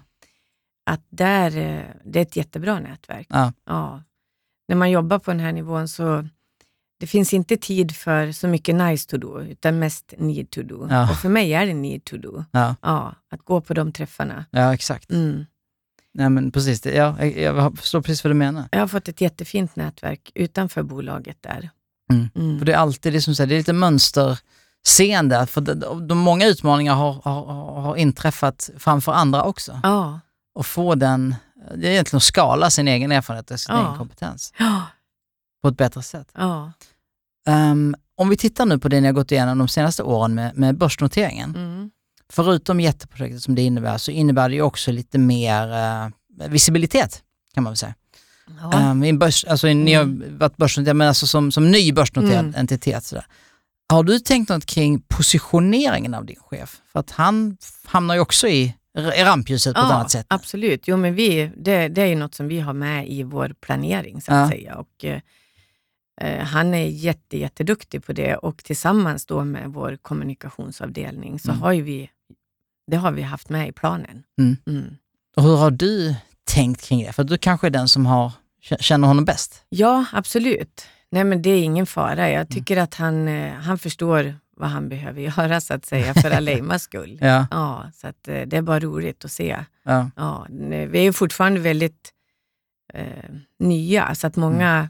[0.91, 3.27] Att där, eh, det är ett jättebra nätverk.
[3.31, 3.53] Ja.
[3.67, 4.03] Ja.
[4.69, 6.29] När man jobbar på den här nivån så
[7.01, 10.77] det finns inte tid för så mycket nice to do, utan mest need to do.
[11.11, 12.45] Och för mig är det need to do.
[12.51, 14.45] ja, att gå på de träffarna.
[14.51, 15.11] ja exakt.
[15.11, 15.45] Mm.
[16.15, 18.65] Nej, men precis, ja, jag, förstår precis vad du menar.
[18.73, 21.71] Jag har fått ett jättefint nätverk utanför bolaget där.
[22.13, 22.29] Mm.
[22.35, 22.59] Mm.
[22.59, 23.73] För det är alltid det som säger, det är lite
[24.89, 29.81] mönsterseende, för de, de, många utmaningar har, har, har inträffat framför andra också.
[29.83, 30.21] Ja.
[30.55, 31.35] Och få den,
[31.77, 33.83] det är egentligen att skala sin egen erfarenhet och sin Ja.
[33.87, 34.83] egen kompetens Ja.
[35.63, 36.29] på ett bättre sätt.
[37.47, 40.57] Ehm, om vi tittar nu på det ni har gått igenom de senaste åren med,
[40.57, 41.55] med börsnoteringen.
[41.57, 41.91] Mm.
[42.33, 47.23] Förutom jätteprojektet som det innebär så innebär det ju också lite mer eh, visibilitet
[47.55, 47.95] kan man väl säga.
[48.63, 48.73] Ja.
[48.75, 52.55] En börs, alltså, Ni har varit börsnoterad men alltså som, som ny börsnoterad Mm.
[52.57, 53.05] entitet.
[53.05, 53.27] Sådär.
[53.93, 56.83] Har du tänkt något kring positioneringen av din chef?
[56.93, 60.27] För att han hamnar ju också i, rampljuset på ett annat sätt.
[60.29, 63.55] Absolut, jo, men vi, det, det är ju något som vi har med i vår
[63.61, 64.49] planering så att Ja.
[64.57, 64.75] säga.
[64.77, 65.21] Och, eh,
[66.21, 71.63] eh, han är jätte, jätteduktig på det och tillsammans då med vår kommunikationsavdelning så Mm.
[71.63, 72.11] har vi,
[72.91, 74.23] det har vi haft med i planen.
[74.41, 74.57] Mm.
[74.67, 74.97] Mm.
[75.37, 77.13] Och hur har du tänkt kring det?
[77.13, 78.33] För du kanske är den som har,
[78.81, 79.63] känner honom bäst.
[79.69, 80.87] Ja, absolut.
[81.15, 82.13] Nej, men det är ingen fara.
[82.27, 82.33] Mm.
[82.33, 86.31] Jag tycker att han, eh, han förstår vad han behöver göra så att säga för
[86.31, 87.19] Aleimas skull.
[87.21, 89.57] Ja, Ja, så att, eh, det är bara roligt att se.
[89.85, 92.11] ja, Ja, vi är ju fortfarande väldigt
[92.95, 93.07] eh,
[93.59, 94.89] nya, så att många Mm.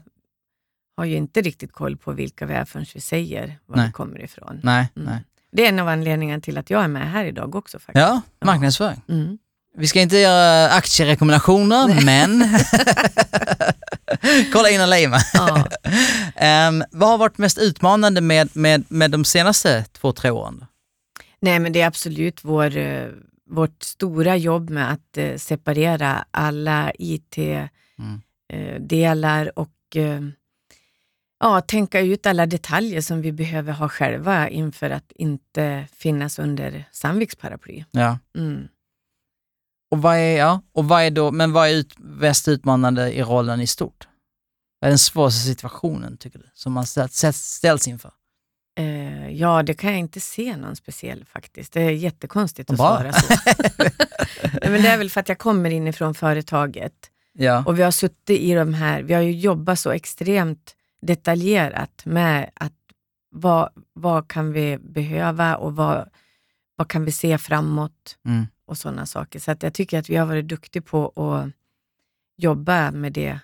[0.97, 3.85] har ju inte riktigt koll på vilka vi är förrän vi säger var Nej.
[3.87, 4.59] vi kommer ifrån.
[4.63, 5.09] nej, Mm.
[5.09, 5.23] nej.
[5.51, 7.79] Det är en av anledningarna till att jag är med här idag också.
[7.79, 8.01] faktiskt.
[8.07, 9.01] Ja, marknadsföring.
[9.09, 9.37] Mm.
[9.77, 12.43] Vi ska inte göra aktierekommendationer, men
[14.53, 15.17] kolla in Aleima.
[15.33, 15.67] Ja.
[16.35, 20.65] Ehm, vad har varit mest utmanande med, med, med de senaste två, tre åren?
[21.39, 23.07] Nej, men det är absolut vår, eh,
[23.49, 27.69] vårt stora jobb med att eh, separera alla IT-delar
[29.41, 29.51] Mm.
[29.55, 30.21] och eh,
[31.39, 36.85] ja, tänka ut alla detaljer som vi behöver ha själva inför att inte finnas under
[36.91, 37.83] Sandviks paraply.
[37.91, 38.19] Ja.
[38.37, 38.67] Mm.
[39.95, 43.23] Och vad är, ja, och vad är då, men vad är ut, mest utmanande i
[43.23, 44.07] rollen i stort?
[44.79, 48.11] Vad är den svåraste situationen, tycker du, som man ställs, ställs inför?
[48.77, 51.73] Eh, ja, det kan jag inte se någon speciell faktiskt.
[51.73, 52.97] Det är jättekonstigt att Bra.
[52.97, 53.33] svara så.
[54.43, 56.93] Nej, men det är väl för att jag kommer inifrån företaget
[57.33, 57.63] Ja.
[57.65, 62.49] och vi har suttit i de här, vi har ju jobbat så extremt detaljerat med
[62.55, 62.73] att
[63.31, 66.09] vad, vad kan vi behöva och vad,
[66.75, 68.47] vad kan vi se framåt Mm.
[68.67, 69.39] Och sådana saker.
[69.39, 71.51] Så att jag tycker att vi har varit duktiga på att
[72.37, 73.39] jobba med det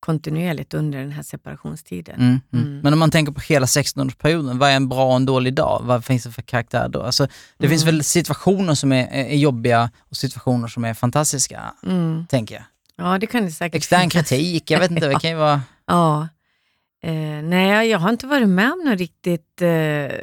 [0.00, 2.14] kontinuerligt under den här separationstiden.
[2.20, 2.64] Mm, mm.
[2.66, 2.80] Mm.
[2.80, 5.80] Men om man tänker på hela 16-årsperioden, vad är en bra och en dålig dag?
[5.84, 7.02] Vad finns det för karaktär då?
[7.02, 7.26] Alltså,
[7.58, 7.94] det finns Mm.
[7.94, 12.26] väl situationer som är, är jobbiga och situationer som är fantastiska, Mm.
[12.26, 12.64] tänker jag.
[12.96, 14.12] Ja, det kan det säkert Extern finnas.
[14.28, 15.62] kritik, jag vet inte, det kan ju vara...
[15.86, 16.28] Ja.
[17.04, 20.16] Eh, nej, jag har inte varit med om något riktigt eh,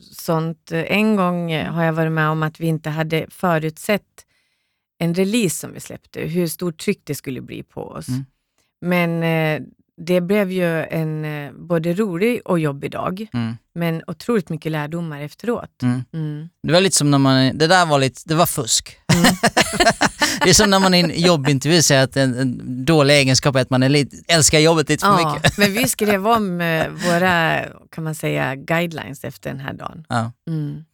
[0.00, 0.72] sånt.
[0.72, 4.26] En gång eh, har jag varit med om att vi inte hade förutsett
[4.98, 8.08] en release som vi släppte, hur stort tryck det skulle bli på oss.
[8.08, 8.24] Mm.
[8.80, 14.48] Men eh, det blev ju en eh, både rolig och jobbig dag, Mm, men otroligt
[14.48, 15.82] mycket lärdomar efteråt.
[15.82, 16.02] mm.
[16.12, 16.48] Mm.
[16.62, 18.96] Det var lite som när man, det där var lite, det var fusk.
[19.14, 19.34] Mm.
[20.44, 23.60] det är som när man i en jobbintervju säger att en, en dålig egenskap är
[23.60, 25.58] att man är lite, älskar jobbet lite för Ja, mycket.
[25.58, 30.06] men vi skrev om eh, våra, kan man säga, guidelines efter den här dagen.
[30.08, 30.32] Ja.
[30.48, 30.84] Mm.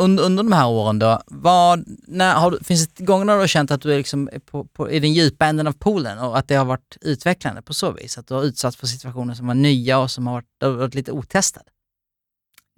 [0.00, 3.46] Under, under de här åren då, vad, när, har finns det gånger när du har
[3.46, 6.48] känt att du är liksom på, på, i den djupa änden av poolen och att
[6.48, 8.18] det har varit utvecklande på så vis?
[8.18, 10.94] Att du har utsatts för situationer som var nya och som har varit, har varit
[10.94, 11.66] lite otestade?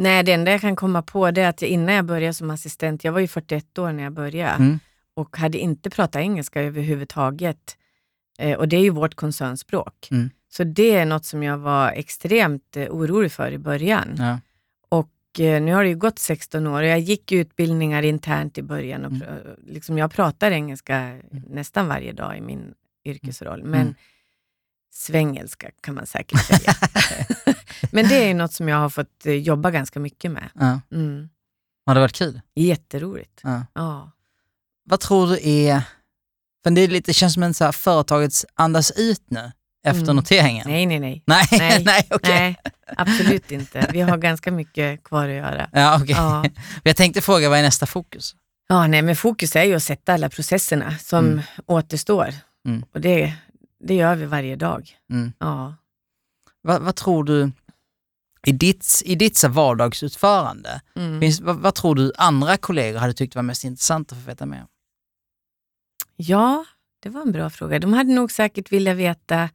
[0.03, 2.51] Nej, det enda jag kan komma på det är att jag, innan jag började som
[2.51, 4.81] assistent, jag var ju 41 år när jag började Mm.
[5.19, 7.77] Och hade inte pratat engelska överhuvudtaget.
[8.39, 10.09] Eh, och det är ju vårt koncernspråk.
[10.11, 10.31] Mm.
[10.51, 14.15] Så det är något som jag var extremt eh, orolig för i början.
[14.19, 14.39] Ja.
[14.89, 18.63] Och eh, nu har det ju gått 16 år och jag gick utbildningar internt i
[18.63, 19.05] början.
[19.05, 19.27] Och, Mm.
[19.67, 23.95] liksom jag pratar engelska nästan varje dag i min yrkesroll, men Mm.
[24.93, 26.73] svengelska kan man säkert säga.
[27.93, 30.51] men det är något som jag har fått eh, jobba ganska mycket med.
[30.55, 30.81] Ja.
[30.93, 31.29] Mm.
[31.87, 32.41] Har det varit kul?
[32.55, 33.41] Jätteroligt.
[33.43, 33.67] Ja.
[33.75, 34.11] Ja.
[34.89, 35.83] Vad tror du är,
[36.65, 39.53] för det, är lite, känns som en så här företagets andas ut nu
[39.87, 40.17] efter Mm.
[40.17, 40.65] noteringen.
[40.71, 41.23] Nej, nej, nej.
[41.27, 41.85] Nej, Nej.
[41.85, 42.31] nej, okej.
[42.39, 42.57] Nej,
[42.97, 43.91] absolut inte.
[43.93, 45.71] Vi har ganska mycket kvar att göra.
[45.73, 46.15] Ja, okej.
[46.19, 46.45] Ja.
[46.83, 48.35] Jag tänkte fråga, vad är nästa fokus?
[48.69, 51.41] Ja, nej, men fokus är ju att sätta alla processerna som Mm.
[51.67, 52.35] återstår.
[52.67, 52.85] Mm.
[52.95, 53.33] Och det,
[53.85, 54.91] det gör vi varje dag.
[55.13, 55.33] Mm.
[55.39, 55.75] Ja.
[56.63, 57.51] Vad, vad tror du,
[58.47, 61.21] i ditt, i ditt vardagsutförande, Mm.
[61.21, 64.47] finns, vad, vad tror du andra kollegor hade tyckt var mest intressant att få veta
[64.47, 64.67] mer om?
[66.21, 66.65] Ja,
[67.03, 67.79] det var en bra fråga.
[67.79, 69.49] De hade nog säkert velat veta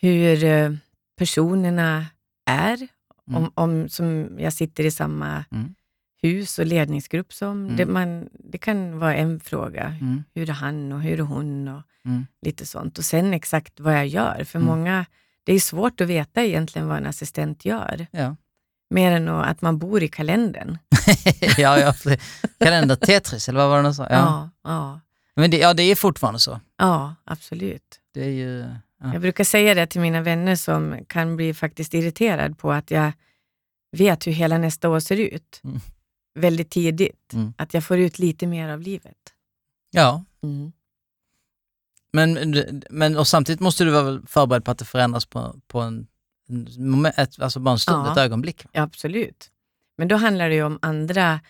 [0.00, 0.72] hur eh,
[1.18, 2.06] personerna
[2.46, 2.88] är.
[3.28, 3.42] Mm.
[3.42, 5.74] Om, om, som jag sitter i samma Mm.
[6.22, 7.64] hus och ledningsgrupp som.
[7.64, 7.76] Mm.
[7.76, 9.84] Det, man, det kan vara en fråga.
[10.00, 10.24] Mm.
[10.34, 11.68] Hur är han och hur är hon?
[11.68, 12.26] Och Mm.
[12.42, 12.98] lite sånt.
[12.98, 14.44] Och sen exakt vad jag gör.
[14.44, 14.66] För Mm.
[14.66, 15.06] många,
[15.44, 18.06] det är svårt att veta egentligen vad en assistent gör.
[18.10, 18.36] Ja.
[18.90, 20.78] Mer än att man bor i kalendern.
[21.58, 21.94] ja, ja,
[22.58, 24.02] kalender Tetris, eller vad var det de sa?
[24.10, 24.10] Ja.
[24.10, 25.00] Ja, ja,
[25.36, 26.60] Men det, ja, det är fortfarande så.
[26.78, 28.00] ja absolut.
[28.14, 28.58] Det är ju...
[29.00, 29.12] Ja.
[29.12, 33.12] Jag brukar säga det till mina vänner som kan bli faktiskt irriterad på att jag
[33.96, 35.60] vet hur hela nästa år ser ut.
[35.64, 35.80] Mm.
[36.34, 37.32] Väldigt tidigt.
[37.32, 37.54] Mm.
[37.58, 39.16] Att jag får ut lite mer av livet.
[39.90, 40.24] ja.
[40.42, 40.72] Mm.
[42.12, 46.06] Men, men och samtidigt måste du vara förberedd på att det förändras på, på en,
[46.48, 48.12] en moment, alltså bara en stund, Ja.
[48.12, 48.66] ett ögonblick.
[48.72, 49.50] Ja, absolut.
[49.98, 51.40] Men då handlar det ju om andra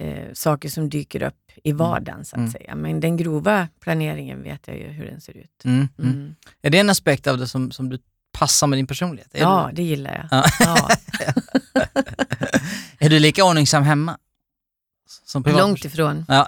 [0.00, 1.34] eh, saker som dyker upp
[1.64, 2.50] i vardagen, så att Mm.
[2.50, 2.74] säga.
[2.74, 5.64] Men den grova planeringen vet jag ju hur den ser ut.
[5.64, 5.88] Mm.
[5.98, 6.12] Mm.
[6.12, 6.34] Mm.
[6.62, 7.98] Är det en aspekt av det som, som du
[8.38, 9.34] passar med din personlighet?
[9.34, 10.40] Är, Ja, du, det gillar jag.
[10.40, 10.44] Ja.
[10.60, 10.88] Ja.
[12.98, 14.18] är du lika ordningsam hemma?
[15.26, 15.60] Som privat?
[15.60, 16.24] Långt ifrån.
[16.28, 16.46] Ja.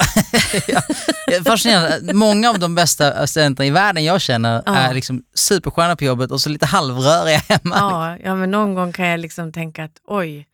[1.47, 2.15] Fascinerande.
[2.15, 4.75] Många av de bästa assistenterna i världen jag känner Ja.
[4.77, 7.77] är liksom supersköna på jobbet och så lite halvröriga hemma.
[7.77, 10.47] Ja, ja, men någon gång kan jag liksom tänka att oj,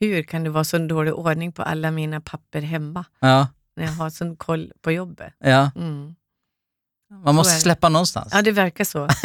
[0.00, 3.92] hur kan det vara så dålig ordning på alla mina papper hemma Ja, när jag
[3.92, 5.32] har sån koll på jobbet?
[5.38, 5.70] ja.
[5.76, 6.14] Mm.
[7.24, 8.28] Man måste släppa någonstans.
[8.32, 9.08] Ja, det verkar så.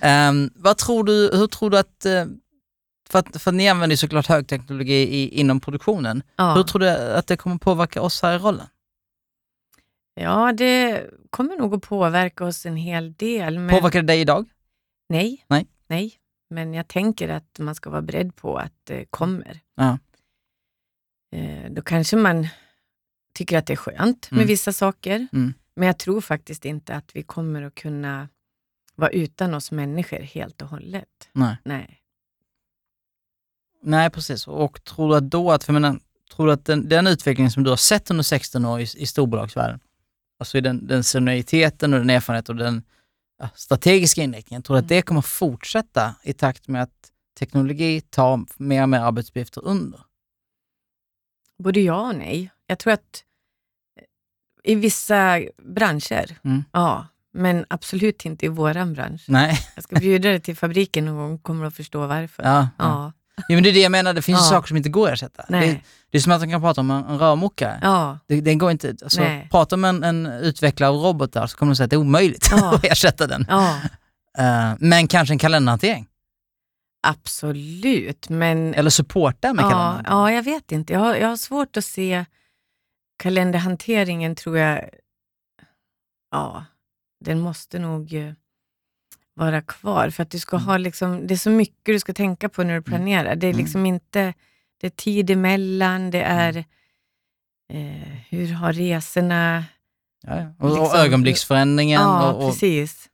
[0.00, 2.24] Ehm, vad tror du, hur tror du att, eh,
[3.10, 6.54] för att, för ni använder ju såklart högteknologi i, inom produktionen, Ja.
[6.54, 8.66] hur tror du att det kommer påverka oss här i rollen?
[10.14, 13.58] ja, det kommer nog att påverka oss en hel del.
[13.58, 13.76] Men...
[13.76, 14.48] Påverkar det dig idag?
[15.08, 15.44] Nej.
[15.48, 15.66] Nej.
[15.86, 16.14] Nej.
[16.52, 19.60] Men jag tänker att man ska vara beredd på att det kommer.
[19.74, 19.98] Ja.
[21.32, 22.48] Eh, Då kanske man
[23.34, 24.46] tycker att det är skönt med Mm.
[24.48, 25.26] vissa saker.
[25.32, 25.54] Mm.
[25.74, 28.28] Men jag tror faktiskt inte att vi kommer att kunna
[28.94, 31.28] vara utan oss människor helt och hållet.
[31.32, 31.56] Nej.
[31.64, 31.98] Nej.
[33.82, 34.46] Nej, precis.
[34.48, 35.98] Och tror du att då att, för menar,
[36.36, 39.06] tror du att den, den utveckling som du har sett under 16 år i, i
[39.06, 39.80] storbolagsvärlden,
[40.38, 42.82] alltså i den, den senioriteten och den erfarenhet och den
[43.54, 48.82] strategiska inriktningen, tror du att det kommer fortsätta i takt med att teknologi tar mer
[48.82, 50.00] och mer arbetsuppgifter under?
[51.58, 52.50] Både ja och nej.
[52.66, 53.24] Jag tror att
[54.64, 56.64] i vissa branscher, Mm.
[56.72, 57.06] ja.
[57.34, 59.24] Men absolut inte i våran bransch.
[59.28, 59.58] Nej.
[59.74, 62.42] Jag ska bjuda dig till fabriken någon gång kommer att förstå varför.
[62.42, 62.68] Ja, ja.
[62.78, 63.12] Ja.
[63.36, 64.44] Ja, men det är det jag menar, det finns Ja.
[64.56, 65.42] saker som inte går att ersätta.
[65.48, 65.84] Det, Nej.
[66.10, 67.78] det är som att man kan prata om en, en rörmokare.
[67.82, 68.18] Ja.
[68.26, 69.48] Det, det går inte, alltså, Nej.
[69.50, 72.48] prata med en, en utvecklare av robotar så kommer de säga att det är omöjligt
[72.50, 72.74] Ja.
[72.74, 73.46] att ersätta den.
[73.48, 73.76] ja.
[74.38, 76.08] Eh, men kanske en kalenderhantering?
[77.06, 80.04] Absolut, men Eller supporta med ja, kalendern?
[80.08, 80.92] ja, jag vet inte.
[80.92, 82.24] Jag har, jag har svårt att se
[83.22, 84.84] kalenderhanteringen tror jag,
[86.30, 86.64] ja,
[87.24, 88.32] den måste nog eh,
[89.34, 90.10] vara kvar.
[90.10, 90.66] För att du ska Mm.
[90.68, 93.36] ha liksom, det är så mycket du ska tänka på när du planerar.
[93.36, 93.62] Det är Mm.
[93.64, 94.34] liksom inte,
[94.80, 96.56] det är tid emellan, det är
[97.72, 99.64] eh, hur har resorna...
[100.26, 100.54] Ja, ja.
[100.58, 102.00] Och, och Liksom- ögonblicksförändringen.
[102.00, 103.04] Ja, och, och, precis.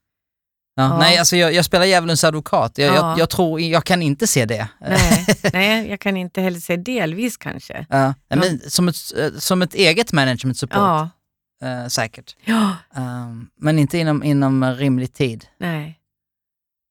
[0.75, 0.83] ja.
[0.83, 0.99] Ja.
[0.99, 2.79] Nej, alltså jag, jag spelar djävulens advokat.
[2.79, 2.95] Jag, Ja.
[2.95, 4.69] jag, jag tror, jag kan inte se det.
[4.81, 7.87] Nej, nej, jag kan inte heller säga delvis kanske.
[7.89, 8.97] Ja, men som, ett,
[9.39, 11.11] som ett eget management support, Ja,
[11.63, 12.37] eh, säkert.
[12.45, 15.47] ja Um, men inte inom, inom rimlig tid.
[15.59, 15.98] nej.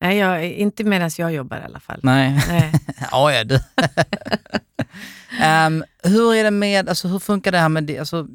[0.02, 2.00] Nej, jag, inte medan jag jobbar i alla fall.
[2.04, 2.44] Nej.
[2.48, 2.74] Nej.
[3.12, 3.60] ja, ja du.
[5.42, 8.28] Ehm, hur är det med, alltså hur funkar det här med alltså,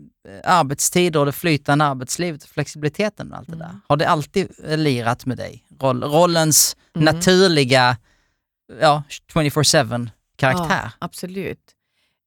[0.44, 3.64] arbetstider och det flytande arbetslivet, flexibiliteten och allt det där?
[3.64, 3.80] Mm.
[3.88, 5.64] Har det alltid eh, lirat med dig?
[5.80, 7.04] Roll, rollens Mm.
[7.14, 7.96] naturliga,
[8.80, 9.02] ja,
[9.34, 10.80] 24-7 karaktär?
[10.84, 11.60] Ja, absolut.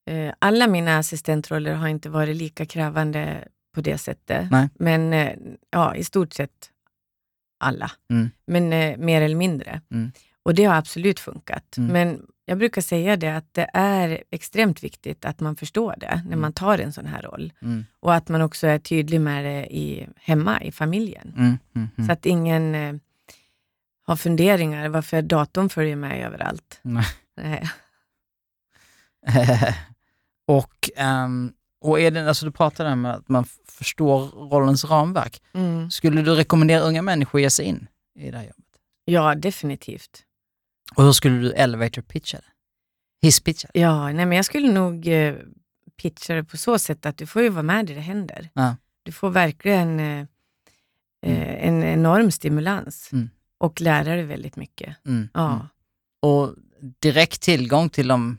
[0.10, 4.52] Eh, Alla mina assistentroller har inte varit lika krävande på det sättet.
[4.52, 4.70] Nej.
[4.80, 5.32] Men eh,
[5.70, 6.70] ja, i stort sett
[7.66, 8.30] alla, Mm.
[8.48, 9.82] men eh, mer eller mindre.
[9.92, 10.12] Mm.
[10.44, 11.78] Och det har absolut funkat.
[11.78, 11.94] Mm.
[11.94, 16.28] Men jag brukar säga det att det är extremt viktigt att man förstår det när
[16.28, 16.42] Mm.
[16.42, 17.54] man tar en sån här roll.
[17.62, 17.86] Mm.
[18.00, 21.34] Och att man också är tydlig med det i, hemma i familjen.
[21.76, 21.90] Mm.
[22.08, 22.96] Så att ingen eh,
[24.08, 26.80] har funderingar varför datorn följer med överallt.
[26.82, 27.70] Nej.
[30.48, 35.42] Och, ehm, och är det, alltså du pratade om att man förstår rollens ramverk.
[35.54, 35.92] Mm.
[35.92, 37.88] Skulle du rekommendera unga människor att ge sig in
[38.20, 38.66] i det här jobbet?
[39.06, 40.24] Ja, definitivt.
[40.96, 42.44] Och hur skulle du elevator pitcha det?
[43.28, 43.80] Hisspitcha det?
[43.80, 45.36] Ja, nej, men jag skulle nog eh,
[46.02, 48.50] pitcha det på så sätt att du får ju vara med där det händer.
[48.54, 48.76] Ja.
[49.04, 50.20] Du får verkligen eh,
[51.26, 53.30] eh, en enorm stimulans Mm.
[53.58, 54.96] och lära dig väldigt mycket.
[55.06, 55.30] Mm.
[55.34, 55.54] Ja.
[55.54, 55.66] Mm.
[56.22, 56.56] Och
[57.00, 58.38] direkt tillgång till de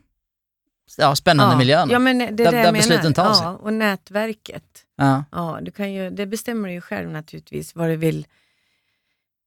[0.98, 1.58] ja, spännande ja.
[1.58, 1.92] miljöerna.
[1.92, 2.72] Ja, men det är Där- det där menar.
[2.72, 3.40] besluten tas.
[3.42, 4.62] Ja, och nätverket.
[4.96, 5.24] Ja.
[5.32, 8.26] Ja, du kan ju, det bestämmer du ju själv naturligtvis vad du vill,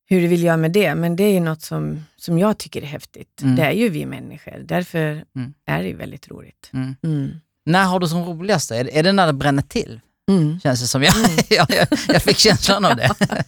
[0.10, 0.95] hur du vill göra med det.
[0.95, 3.41] Men det är ju något som, som jag tycker är häftigt.
[3.41, 3.56] Mm.
[3.56, 4.60] Det är ju vi människor.
[4.65, 5.54] Därför Mm.
[5.65, 6.69] är det ju väldigt roligt.
[6.73, 6.95] Mm.
[7.04, 7.32] Mm.
[7.65, 8.71] När har du som roligast?
[8.71, 9.99] Är är det när det bränner till?
[10.30, 10.60] Mm.
[10.60, 11.04] Känns det som.
[11.04, 11.13] Jag,
[11.49, 13.10] jag, jag, jag fick känslan av det.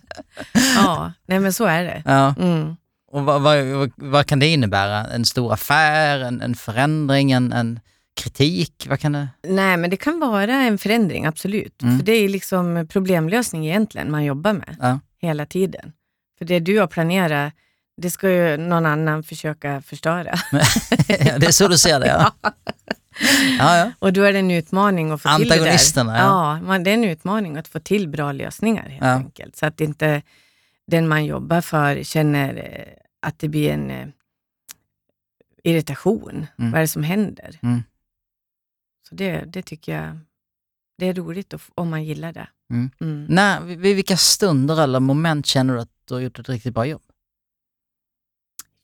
[0.75, 2.03] Ja, nej men så är det.
[2.05, 2.35] Ja.
[3.11, 5.05] Och vad, vad, vad, kan det innebära?
[5.05, 7.79] En stor affär, en, en förändring, en, en
[8.21, 8.85] kritik?
[8.89, 9.27] Vad kan det...
[9.47, 11.81] Nej, men det kan vara en förändring, absolut.
[11.81, 11.97] Mm.
[11.97, 14.99] För det är liksom problemlösning egentligen man jobbar med Ja.
[15.21, 15.93] hela tiden.
[16.37, 17.53] För det du har planerat,
[18.01, 20.35] det ska ju någon annan försöka förstöra.
[21.37, 22.07] det är så du ser det?
[22.31, 22.31] Ja,
[23.59, 23.77] ja.
[23.77, 23.91] ja.
[23.99, 25.61] Och då är det en utmaning att få till det där.
[25.61, 26.59] Antagonisterna, ja.
[26.67, 29.11] Ja, det är en utmaning att få till bra lösningar helt Ja.
[29.11, 29.55] enkelt.
[29.55, 30.21] Så att inte
[30.87, 34.07] den man jobbar för känner eh, att det blir en eh,
[35.63, 36.47] irritation.
[36.57, 36.71] Mm.
[36.71, 37.59] Vad är det som händer?
[37.61, 37.83] Mm.
[39.09, 40.19] Så det, det tycker jag
[40.97, 42.47] det är roligt om man gillar det.
[42.69, 42.89] Mm.
[43.01, 43.25] Mm.
[43.25, 46.85] När, vid vilka stunder eller moment känner du att du har gjort ett riktigt bra
[46.85, 47.01] jobb?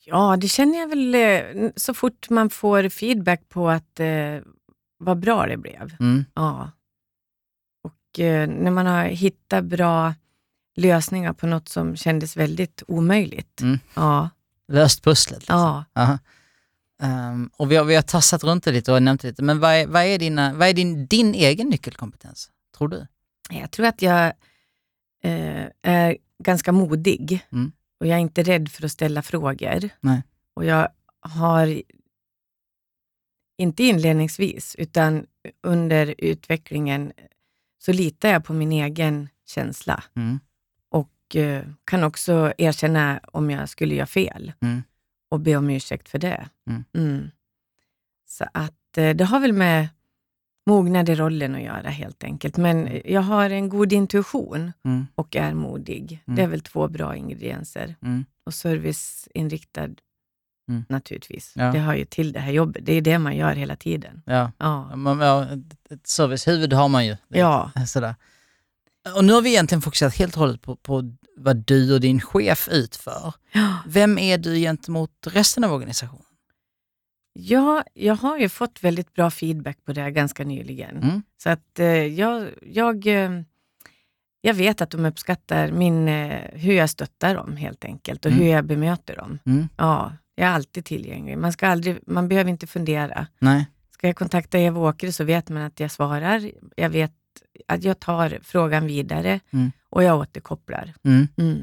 [0.06, 4.40] Ja, det känner jag väl eh, så fort man får feedback på att eh,
[4.98, 5.96] vad bra det blev.
[6.00, 6.26] Mm.
[6.34, 6.72] Ja.
[7.84, 10.14] Och eh, när man har hittat bra
[10.78, 13.62] lösningar på något som kändes väldigt omöjligt.
[13.62, 13.80] Mm.
[13.94, 14.30] Ja,
[14.68, 15.40] Löst pusslet?
[15.40, 15.84] Liksom.
[15.94, 16.18] ja.
[17.02, 19.60] Ehm, och vi har, vi har tassat runt det lite och nämnt det lite, men
[19.60, 23.08] vad är, vad är, dina, vad är din, din egen nyckelkompetens, tror du?
[23.50, 24.26] Jag tror att jag
[25.24, 27.72] eh, är ganska modig Mm.
[28.00, 29.90] och jag är inte rädd för att ställa frågor.
[30.00, 30.24] Nej.
[30.54, 30.88] Och jag
[31.20, 31.82] har,
[33.58, 35.26] inte inledningsvis, utan
[35.64, 37.12] under utvecklingen
[37.80, 40.40] så litar jag på min egen känsla Mm.
[41.30, 44.84] Och eh, kan också erkänna om jag skulle göra fel Mm.
[45.30, 46.50] och be om ursäkt för det.
[46.70, 46.84] Mm.
[46.94, 47.32] Mm.
[48.28, 49.88] Så att eh, det har väl med
[50.66, 52.58] mognad i rollen att göra helt enkelt.
[52.58, 55.08] Men jag har en god intuition Mm.
[55.16, 56.24] och är modig.
[56.28, 56.36] Mm.
[56.36, 57.96] Det är väl två bra ingredienser.
[58.02, 58.26] Mm.
[58.44, 59.90] Och serviceinriktad
[60.70, 60.86] Mm.
[60.90, 61.54] naturligtvis.
[61.56, 61.72] Ja.
[61.72, 62.86] Det hör ju till det här jobbet.
[62.86, 64.22] Det är det man gör hela tiden.
[64.26, 64.52] Ja.
[64.58, 64.96] Ja.
[64.96, 67.12] Man, ja, ett- ett servicehuvud har man ju.
[67.28, 67.72] Det- Ja.
[67.88, 68.16] Sådär.
[69.16, 72.22] Och nu har vi egentligen fokuserat helt och hållet på, på vad du och din
[72.22, 73.34] chef utför.
[73.52, 73.78] Ja.
[73.88, 76.24] Vem är du gentemot resten av organisationen?
[77.34, 80.98] Ja, jag har ju fått väldigt bra feedback på det här ganska nyligen.
[80.98, 81.22] Mm.
[81.44, 83.32] Så att eh, jag, jag, eh,
[84.42, 88.44] jag vet att de uppskattar min, eh, hur jag stöttar dem helt enkelt och Mm.
[88.44, 89.40] hur jag bemöter dem.
[89.46, 89.70] Mm.
[89.78, 91.38] Ja, jag är alltid tillgänglig.
[91.38, 93.28] Man, ska aldrig, man behöver inte fundera.
[93.40, 93.66] Nej.
[93.92, 96.52] Ska jag kontakta Eva Åkre så vet man att jag svarar.
[96.76, 97.14] Jag vet
[97.68, 99.72] att jag tar frågan vidare Mm.
[99.90, 100.94] och jag återkopplar.
[101.06, 101.28] Mm.
[101.38, 101.62] Mm.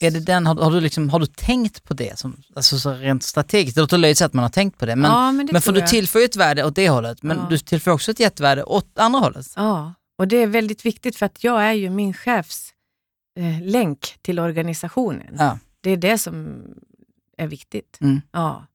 [0.00, 2.18] Är det den, har, har, du liksom, har du tänkt på det?
[2.18, 5.10] Som, alltså så rent strategiskt, det låter löjligt att man har tänkt på det, men,
[5.10, 7.46] ja, men det men för du tillför ju ett värde åt det hållet, men Ja.
[7.50, 9.46] du tillför också ett jättevärde åt andra hållet.
[9.56, 12.72] Ja, och det är väldigt viktigt för att jag är ju min chefs
[13.38, 15.36] eh, länk till organisationen.
[15.38, 15.58] Ja.
[15.80, 16.64] Det är det som
[17.38, 17.98] är viktigt.
[18.00, 18.20] Mm.
[18.32, 18.66] Ja.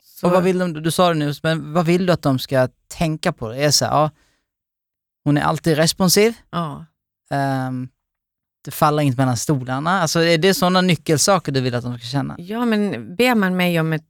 [0.00, 2.38] Så, Och vad vill de, du sa det nu, men vad vill du att de
[2.38, 3.48] ska tänka på?
[3.48, 4.10] Det är så här, ja,
[5.26, 6.84] hon är alltid responsiv, ja.
[7.30, 7.88] ehm,
[8.64, 10.00] det faller inte mellan stolarna.
[10.00, 12.34] Alltså är det sådana nyckelsaker du vill att de ska känna?
[12.38, 14.02] ja, men ber man mig om ett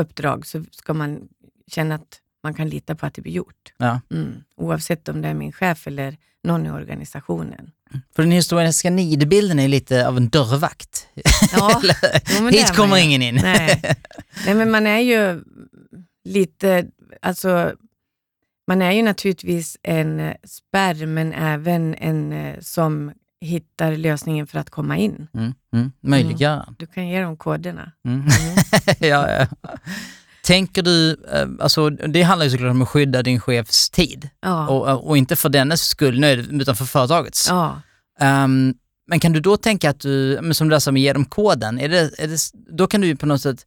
[0.00, 1.28] uppdrag så ska man
[1.66, 3.72] känna att man kan lita på att det blir gjort.
[3.76, 4.00] Ja.
[4.10, 4.44] Mm.
[4.56, 7.70] Oavsett om det är min chef eller någon i organisationen.
[8.16, 11.06] För den historiska nidbilden är lite av en dörrvakt.
[11.52, 11.82] Ja,
[12.50, 13.34] Hit kommer ingen in.
[13.42, 13.96] Nej.
[14.46, 15.42] Nej, men man är ju
[16.24, 16.86] lite,
[17.22, 17.72] alltså,
[18.68, 24.58] man är ju naturligtvis en eh, spärr, men även en eh, som hittar lösningen för
[24.58, 25.26] att komma in.
[25.34, 26.74] Mm, mm, möjliggöraren.
[26.78, 27.92] Du kan ge dem koderna.
[28.08, 28.20] Mm.
[28.20, 28.30] Mm.
[29.10, 29.46] ja, ja.
[30.44, 34.68] Tänker du, eh, alltså det handlar ju såklart om att skydda din chefs tid Ja.
[34.68, 37.46] och, och inte för dennes skull utan för företagets.
[37.48, 37.80] ja.
[38.20, 38.74] Ehm,
[39.06, 42.10] Men kan du då tänka att du, som du sa, ger dem koden, är det,
[42.18, 42.38] är det,
[42.76, 43.66] då kan du ju på något sätt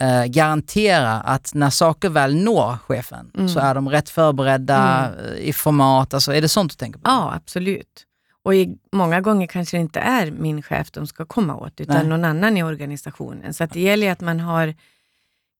[0.00, 3.48] eh, garantera att när saker väl når chefen Mm.
[3.48, 7.10] så är de rätt förberedda eh, i format, alltså är det sånt du tänker på?
[7.10, 8.02] Ja, absolut.
[8.42, 11.96] Och i, många gånger kanske det inte är min chef de ska komma åt, utan
[11.96, 12.06] Nej.
[12.06, 13.54] någon annan i organisationen.
[13.54, 14.74] Så det gäller att man har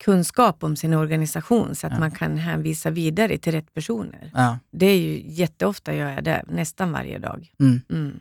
[0.05, 1.99] kunskap om sin organisation, så att Ja.
[1.99, 4.31] man kan hänvisa vidare till rätt personer.
[4.35, 4.59] Ja.
[4.71, 7.51] Det är ju jätteofta gör jag det, nästan varje dag.
[7.61, 7.81] Mm.
[7.91, 8.21] Mm.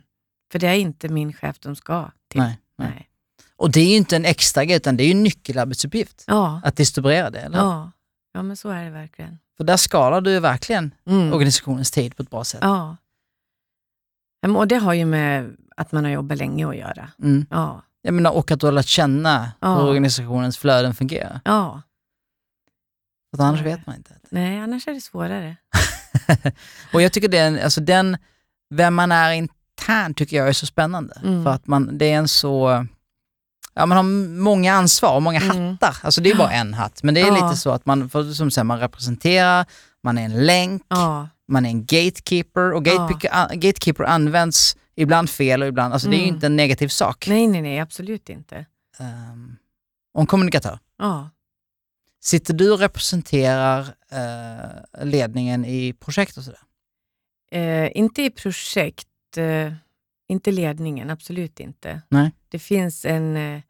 [0.52, 2.40] För det är inte min chef de ska till.
[2.40, 3.08] Nej, nej.
[3.56, 6.60] Och det är ju inte en extra grej, utan det är ju en nyckelarbetsuppgift Ja.
[6.64, 7.58] att distribuera det, eller?
[7.58, 7.90] Ja.
[8.32, 9.38] ja, men så är det verkligen.
[9.56, 11.32] För där skalar du ju verkligen Mm.
[11.32, 12.60] organisationens tid på ett bra sätt.
[12.62, 12.96] Ja.
[14.56, 17.08] Och det har ju med att man har jobbat länge att göra.
[17.22, 17.46] Mm.
[17.50, 17.82] Ja.
[18.02, 19.74] Jag menar, och att du har lärt känna Ja.
[19.76, 21.40] hur organisationens flöden fungerar.
[21.44, 21.82] ja.
[23.36, 24.14] För annars vet man inte.
[24.30, 25.56] Nej, annars är det svårare.
[26.92, 28.16] Och jag tycker det är en, alltså den,
[28.74, 31.20] vem man är internt tycker jag är så spännande.
[31.24, 31.44] Mm.
[31.44, 32.86] För att man, det är en så,
[33.76, 34.04] ja man har
[34.40, 35.68] många ansvar och många Mm.
[35.70, 35.96] hattar.
[36.02, 37.34] Alltså det är bara en hatt, men det är Ja.
[37.46, 39.66] lite så att man, för, som säger, man representerar,
[40.02, 41.28] man är en länk, Ja.
[41.48, 46.16] man är en gatekeeper och gatekeeper, an- gatekeeper används ibland fel och ibland, alltså det
[46.16, 46.34] är ju Mm.
[46.34, 47.26] inte en negativ sak.
[47.28, 48.66] Nej, nej, nej, absolut inte.
[49.00, 49.56] Um,
[50.14, 50.78] och en kommunikatör.
[50.98, 51.30] Ja.
[52.24, 56.60] Sitter du och representerar eh, ledningen i projekt och sådär?
[57.52, 59.72] Eh, inte i projekt, eh,
[60.28, 62.02] inte ledningen, absolut inte.
[62.08, 62.30] Nej.
[62.48, 63.60] Det finns en eh,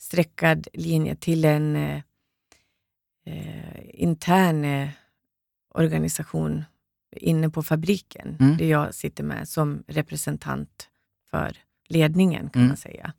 [0.00, 2.02] streckad linje till en eh,
[3.26, 4.88] eh, intern eh,
[5.74, 6.64] organisation
[7.16, 8.56] inne på fabriken, Mm.
[8.56, 10.88] där jag sitter med som representant
[11.30, 11.56] för
[11.88, 12.68] ledningen kan Mm.
[12.68, 13.12] man säga.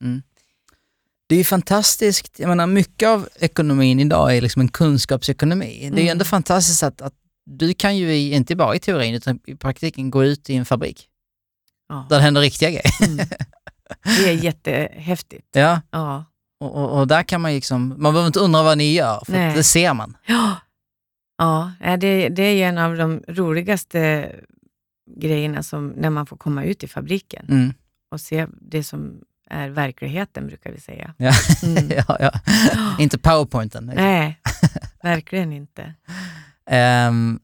[1.28, 5.80] Det är ju fantastiskt, jag menar mycket av ekonomin idag är liksom en kunskapsekonomi.
[5.80, 6.12] Det är ju Mm.
[6.12, 7.14] ändå fantastiskt att, att
[7.46, 10.66] du kan ju, i, inte bara i teorin utan i praktiken gå ut i en
[10.66, 11.08] fabrik
[11.92, 12.06] Ja.
[12.10, 13.04] där det händer riktiga grejer.
[13.08, 13.28] Mm.
[14.04, 15.48] Det är jättehäftigt.
[15.52, 16.26] Ja, Ja.
[16.60, 19.32] och, och, och där kan man liksom, man behöver inte undra vad ni gör, för
[19.32, 19.56] Nej.
[19.56, 20.18] det ser man.
[20.26, 20.56] Ja,
[21.38, 24.32] ja det, det är en av de roligaste
[25.20, 27.74] grejerna som när man får komma ut i fabriken Mm.
[28.12, 31.14] och se det som är verkligheten, brukar vi säga.
[31.18, 31.32] Ja.
[31.64, 31.90] Mm.
[32.08, 32.32] ja, ja.
[33.00, 33.92] Inte powerpointen.
[33.96, 34.40] Nej,
[35.04, 35.94] verkligen inte.
[36.70, 37.40] Ehm,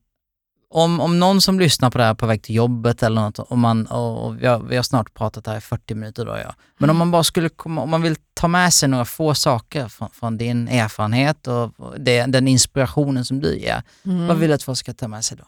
[0.69, 3.57] om, om någon som lyssnar på det här på väg till jobbet eller något, och
[3.57, 6.53] man, och, vi, har, vi har snart pratat här i 40 minuter då ja.
[6.77, 9.87] Men om man bara skulle komma, om man vill ta med sig några få saker
[9.87, 14.27] från, från din erfarenhet och och det, den inspirationen som du ger, Mm.
[14.27, 15.43] vad vill du att folk ska ta med sig då?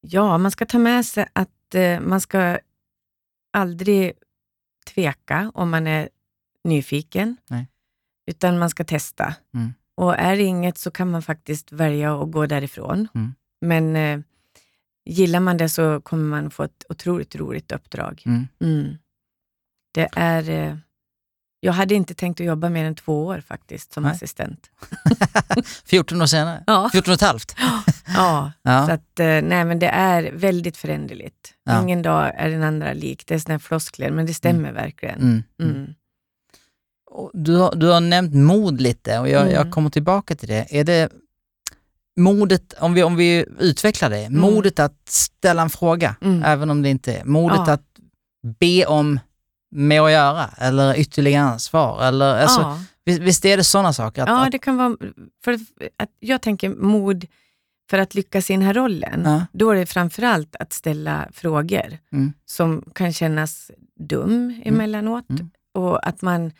[0.00, 2.58] Ja, man ska ta med sig att eh, man ska
[3.56, 4.12] aldrig
[4.94, 6.08] tveka om man är
[6.64, 7.66] nyfiken, Nej.
[8.30, 9.34] utan man ska testa.
[9.54, 9.72] Mm.
[9.96, 13.08] Och är det inget så kan man faktiskt välja att gå därifrån.
[13.14, 13.34] Mm.
[13.60, 14.20] Men eh,
[15.04, 18.22] gillar man det så kommer man få ett otroligt roligt uppdrag.
[18.26, 18.48] Mm.
[18.60, 18.96] Mm.
[19.94, 20.50] Det är...
[20.50, 20.76] Eh,
[21.62, 24.12] jag hade inte tänkt att jobba mer än två år faktiskt som Nej.
[24.12, 24.70] assistent.
[25.84, 26.64] 14 år senare?
[26.66, 26.88] Ja.
[26.92, 27.54] 14 och ett halvt?
[28.06, 28.52] ja.
[28.62, 28.86] Ja.
[28.86, 31.54] Så att, eh, nej, men det är väldigt föränderligt.
[31.64, 31.82] Ja.
[31.82, 33.26] Ingen dag är den andra lik.
[33.26, 35.20] Det är såna här floskler, men det stämmer verkligen.
[35.20, 35.42] Mm.
[35.62, 35.76] Mm.
[35.76, 35.94] Mm.
[37.32, 39.54] Du, har, du har nämnt mod lite och jag, Mm.
[39.54, 40.66] jag kommer tillbaka till det.
[40.70, 41.12] Är det
[42.16, 46.42] modet, om vi, om vi utvecklar det, modet att ställa en fråga, Mm.
[46.42, 47.72] även om det inte är, modet Ja.
[47.72, 47.84] att
[48.60, 49.20] be om
[49.74, 52.78] mer att göra eller ytterligare ansvar eller alltså, ja.
[53.04, 54.22] visst, visst är det sådana saker?
[54.22, 54.96] Att, ja, att, det kan vara...
[55.44, 55.60] För att
[56.20, 57.26] jag tänker mod
[57.90, 59.22] för att lyckas i den här rollen.
[59.24, 59.46] Ja.
[59.52, 62.32] Då är det framförallt att ställa frågor Mm.
[62.46, 63.70] som kan kännas
[64.08, 65.30] dum emellanåt.
[65.30, 65.50] Mm.
[65.74, 66.52] Och att man,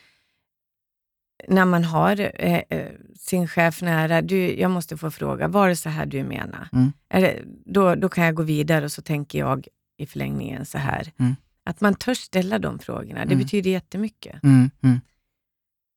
[1.48, 2.86] när man har eh, eh,
[3.18, 6.68] sin chef nära, du, jag måste få fråga, var det så här du menar?
[6.72, 6.92] Mm.
[7.10, 9.66] Det, då, då kan jag gå vidare och så tänker jag
[9.98, 11.12] i förlängningen så här.
[11.18, 11.36] Mm.
[11.64, 13.38] Att man törs ställa de frågorna, det Mm.
[13.38, 14.42] betyder jättemycket.
[14.44, 15.00] Mm, mm,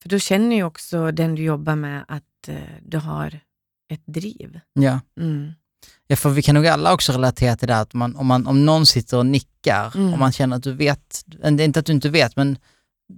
[0.01, 3.39] För då känner ju också den du jobbar med att eh, du har
[3.93, 4.59] ett driv.
[4.73, 4.99] ja.
[5.19, 5.51] Mm.
[6.07, 8.65] ja, för vi kan nog alla också relatera till det att man, om, man, om
[8.65, 10.13] någon sitter och nickar Mm.
[10.13, 12.57] och man känner att du vet, inte att du inte vet, men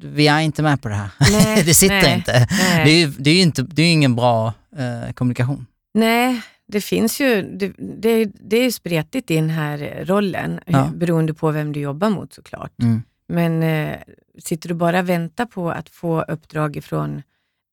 [0.01, 1.09] vi är inte med på det här.
[1.31, 2.47] Nej, det sitter nej, inte.
[2.51, 2.85] nej.
[2.85, 5.65] Det är ju det är inte, det är ingen bra eh, kommunikation.
[5.93, 10.91] Nej, det finns ju, det, det, det är ju spretigt i den här rollen, Ja.
[10.95, 12.71] beroende på vem du jobbar mot såklart.
[12.81, 13.03] Mm.
[13.27, 13.97] Men eh,
[14.39, 17.21] sitter du bara och väntar på att få uppdrag ifrån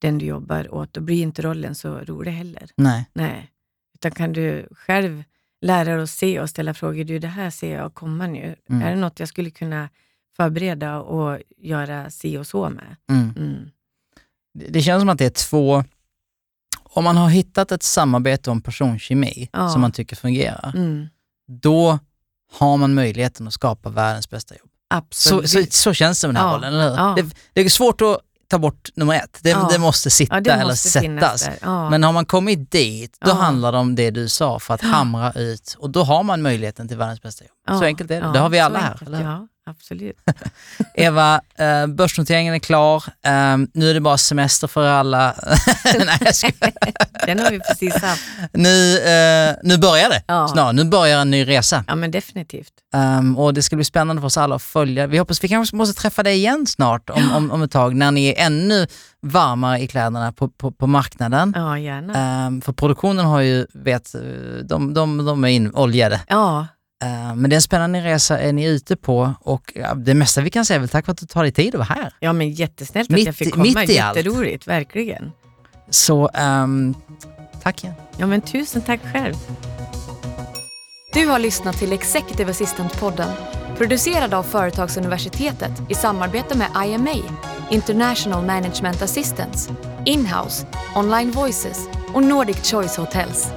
[0.00, 2.70] den du jobbar åt, då blir inte rollen så rolig heller.
[2.76, 3.06] Nej.
[3.12, 3.50] Nej.
[3.94, 5.22] Utan kan du själv
[5.60, 8.56] lära dig att se och ställa frågor, du det här ser jag komma nu.
[8.70, 8.82] Mm.
[8.82, 9.88] Är det något jag skulle kunna
[10.36, 12.96] förbereda och göra si och så med?
[13.10, 13.34] Mm.
[13.36, 13.70] Mm.
[14.54, 15.84] Det, känns som att det är två,
[16.82, 19.68] om man har hittat ett samarbete om personkemi Ja.
[19.68, 21.06] som man tycker fungerar, Mm.
[21.48, 21.98] då
[22.58, 24.68] har man möjligheten att skapa världens bästa jobb.
[24.90, 24.96] Så,
[25.38, 25.50] absolut.
[25.72, 26.96] så, så känns det med den här Ja, rollen, eller hur?
[26.96, 27.14] ja.
[27.16, 28.18] Det, det är svårt att
[28.48, 29.38] ta bort nummer ett.
[29.42, 29.68] Det, Ja.
[29.72, 31.60] det måste sitta det eller måste finnas sättas.
[31.90, 35.32] Men har man kommit dit, då handlar det om det du sa, för att hamra
[35.32, 35.76] ut.
[35.78, 37.78] Och då har man möjligheten till världens bästa jobb.
[37.78, 38.32] Så enkelt är det.
[38.32, 38.90] det har vi så alla här.
[38.92, 39.48] enkelt, Eller?
[39.66, 40.16] Absolut.
[40.94, 43.04] Eva, eh, börsnoteringen är klar.
[43.24, 45.34] Eh, nu är det bara semester för alla.
[45.84, 46.72] Nej, jag skojar.
[47.26, 48.22] Den har vi precis haft.
[48.52, 50.22] nu, eh, nu börjar det.
[50.26, 50.48] Ja.
[50.48, 50.74] Snart.
[50.74, 51.84] Nu börjar en ny resa.
[51.88, 52.72] Ja, men definitivt.
[52.94, 55.06] Um, och det ska bli spännande för oss alla att följa.
[55.06, 58.10] Vi hoppas vi kanske måste träffa dig igen snart om, om, om ett tag när
[58.10, 58.86] ni är ännu
[59.20, 61.52] varmare i kläderna på, på, på marknaden.
[61.56, 62.46] Ja, gärna.
[62.46, 64.14] Um, för produktionen har ju, vet,
[64.64, 66.20] de, de, de är inoljade.
[66.28, 66.66] Ja,
[67.36, 70.50] men det är en spännande resa är ni ute på och ja, det mesta vi
[70.50, 72.14] kan säga är väl tack för att du tar dig tid att vara här.
[72.20, 73.62] ja, men jättesnällt att Mitt jag i- fick komma.
[73.64, 74.16] mitt i allt.
[74.16, 75.30] Jätteroligt, verkligen.
[75.90, 76.94] Så um,
[77.62, 77.94] tack igen.
[78.16, 79.34] Ja, men tusen tack själv.
[81.14, 83.30] Du har lyssnat till Executive Assistant-podden
[83.78, 87.14] producerad av Företagsuniversitetet i samarbete med IMA,
[87.70, 89.74] International Management Assistance,
[90.04, 93.48] Inhouse, Online Voices och Nordic Choice Hotels.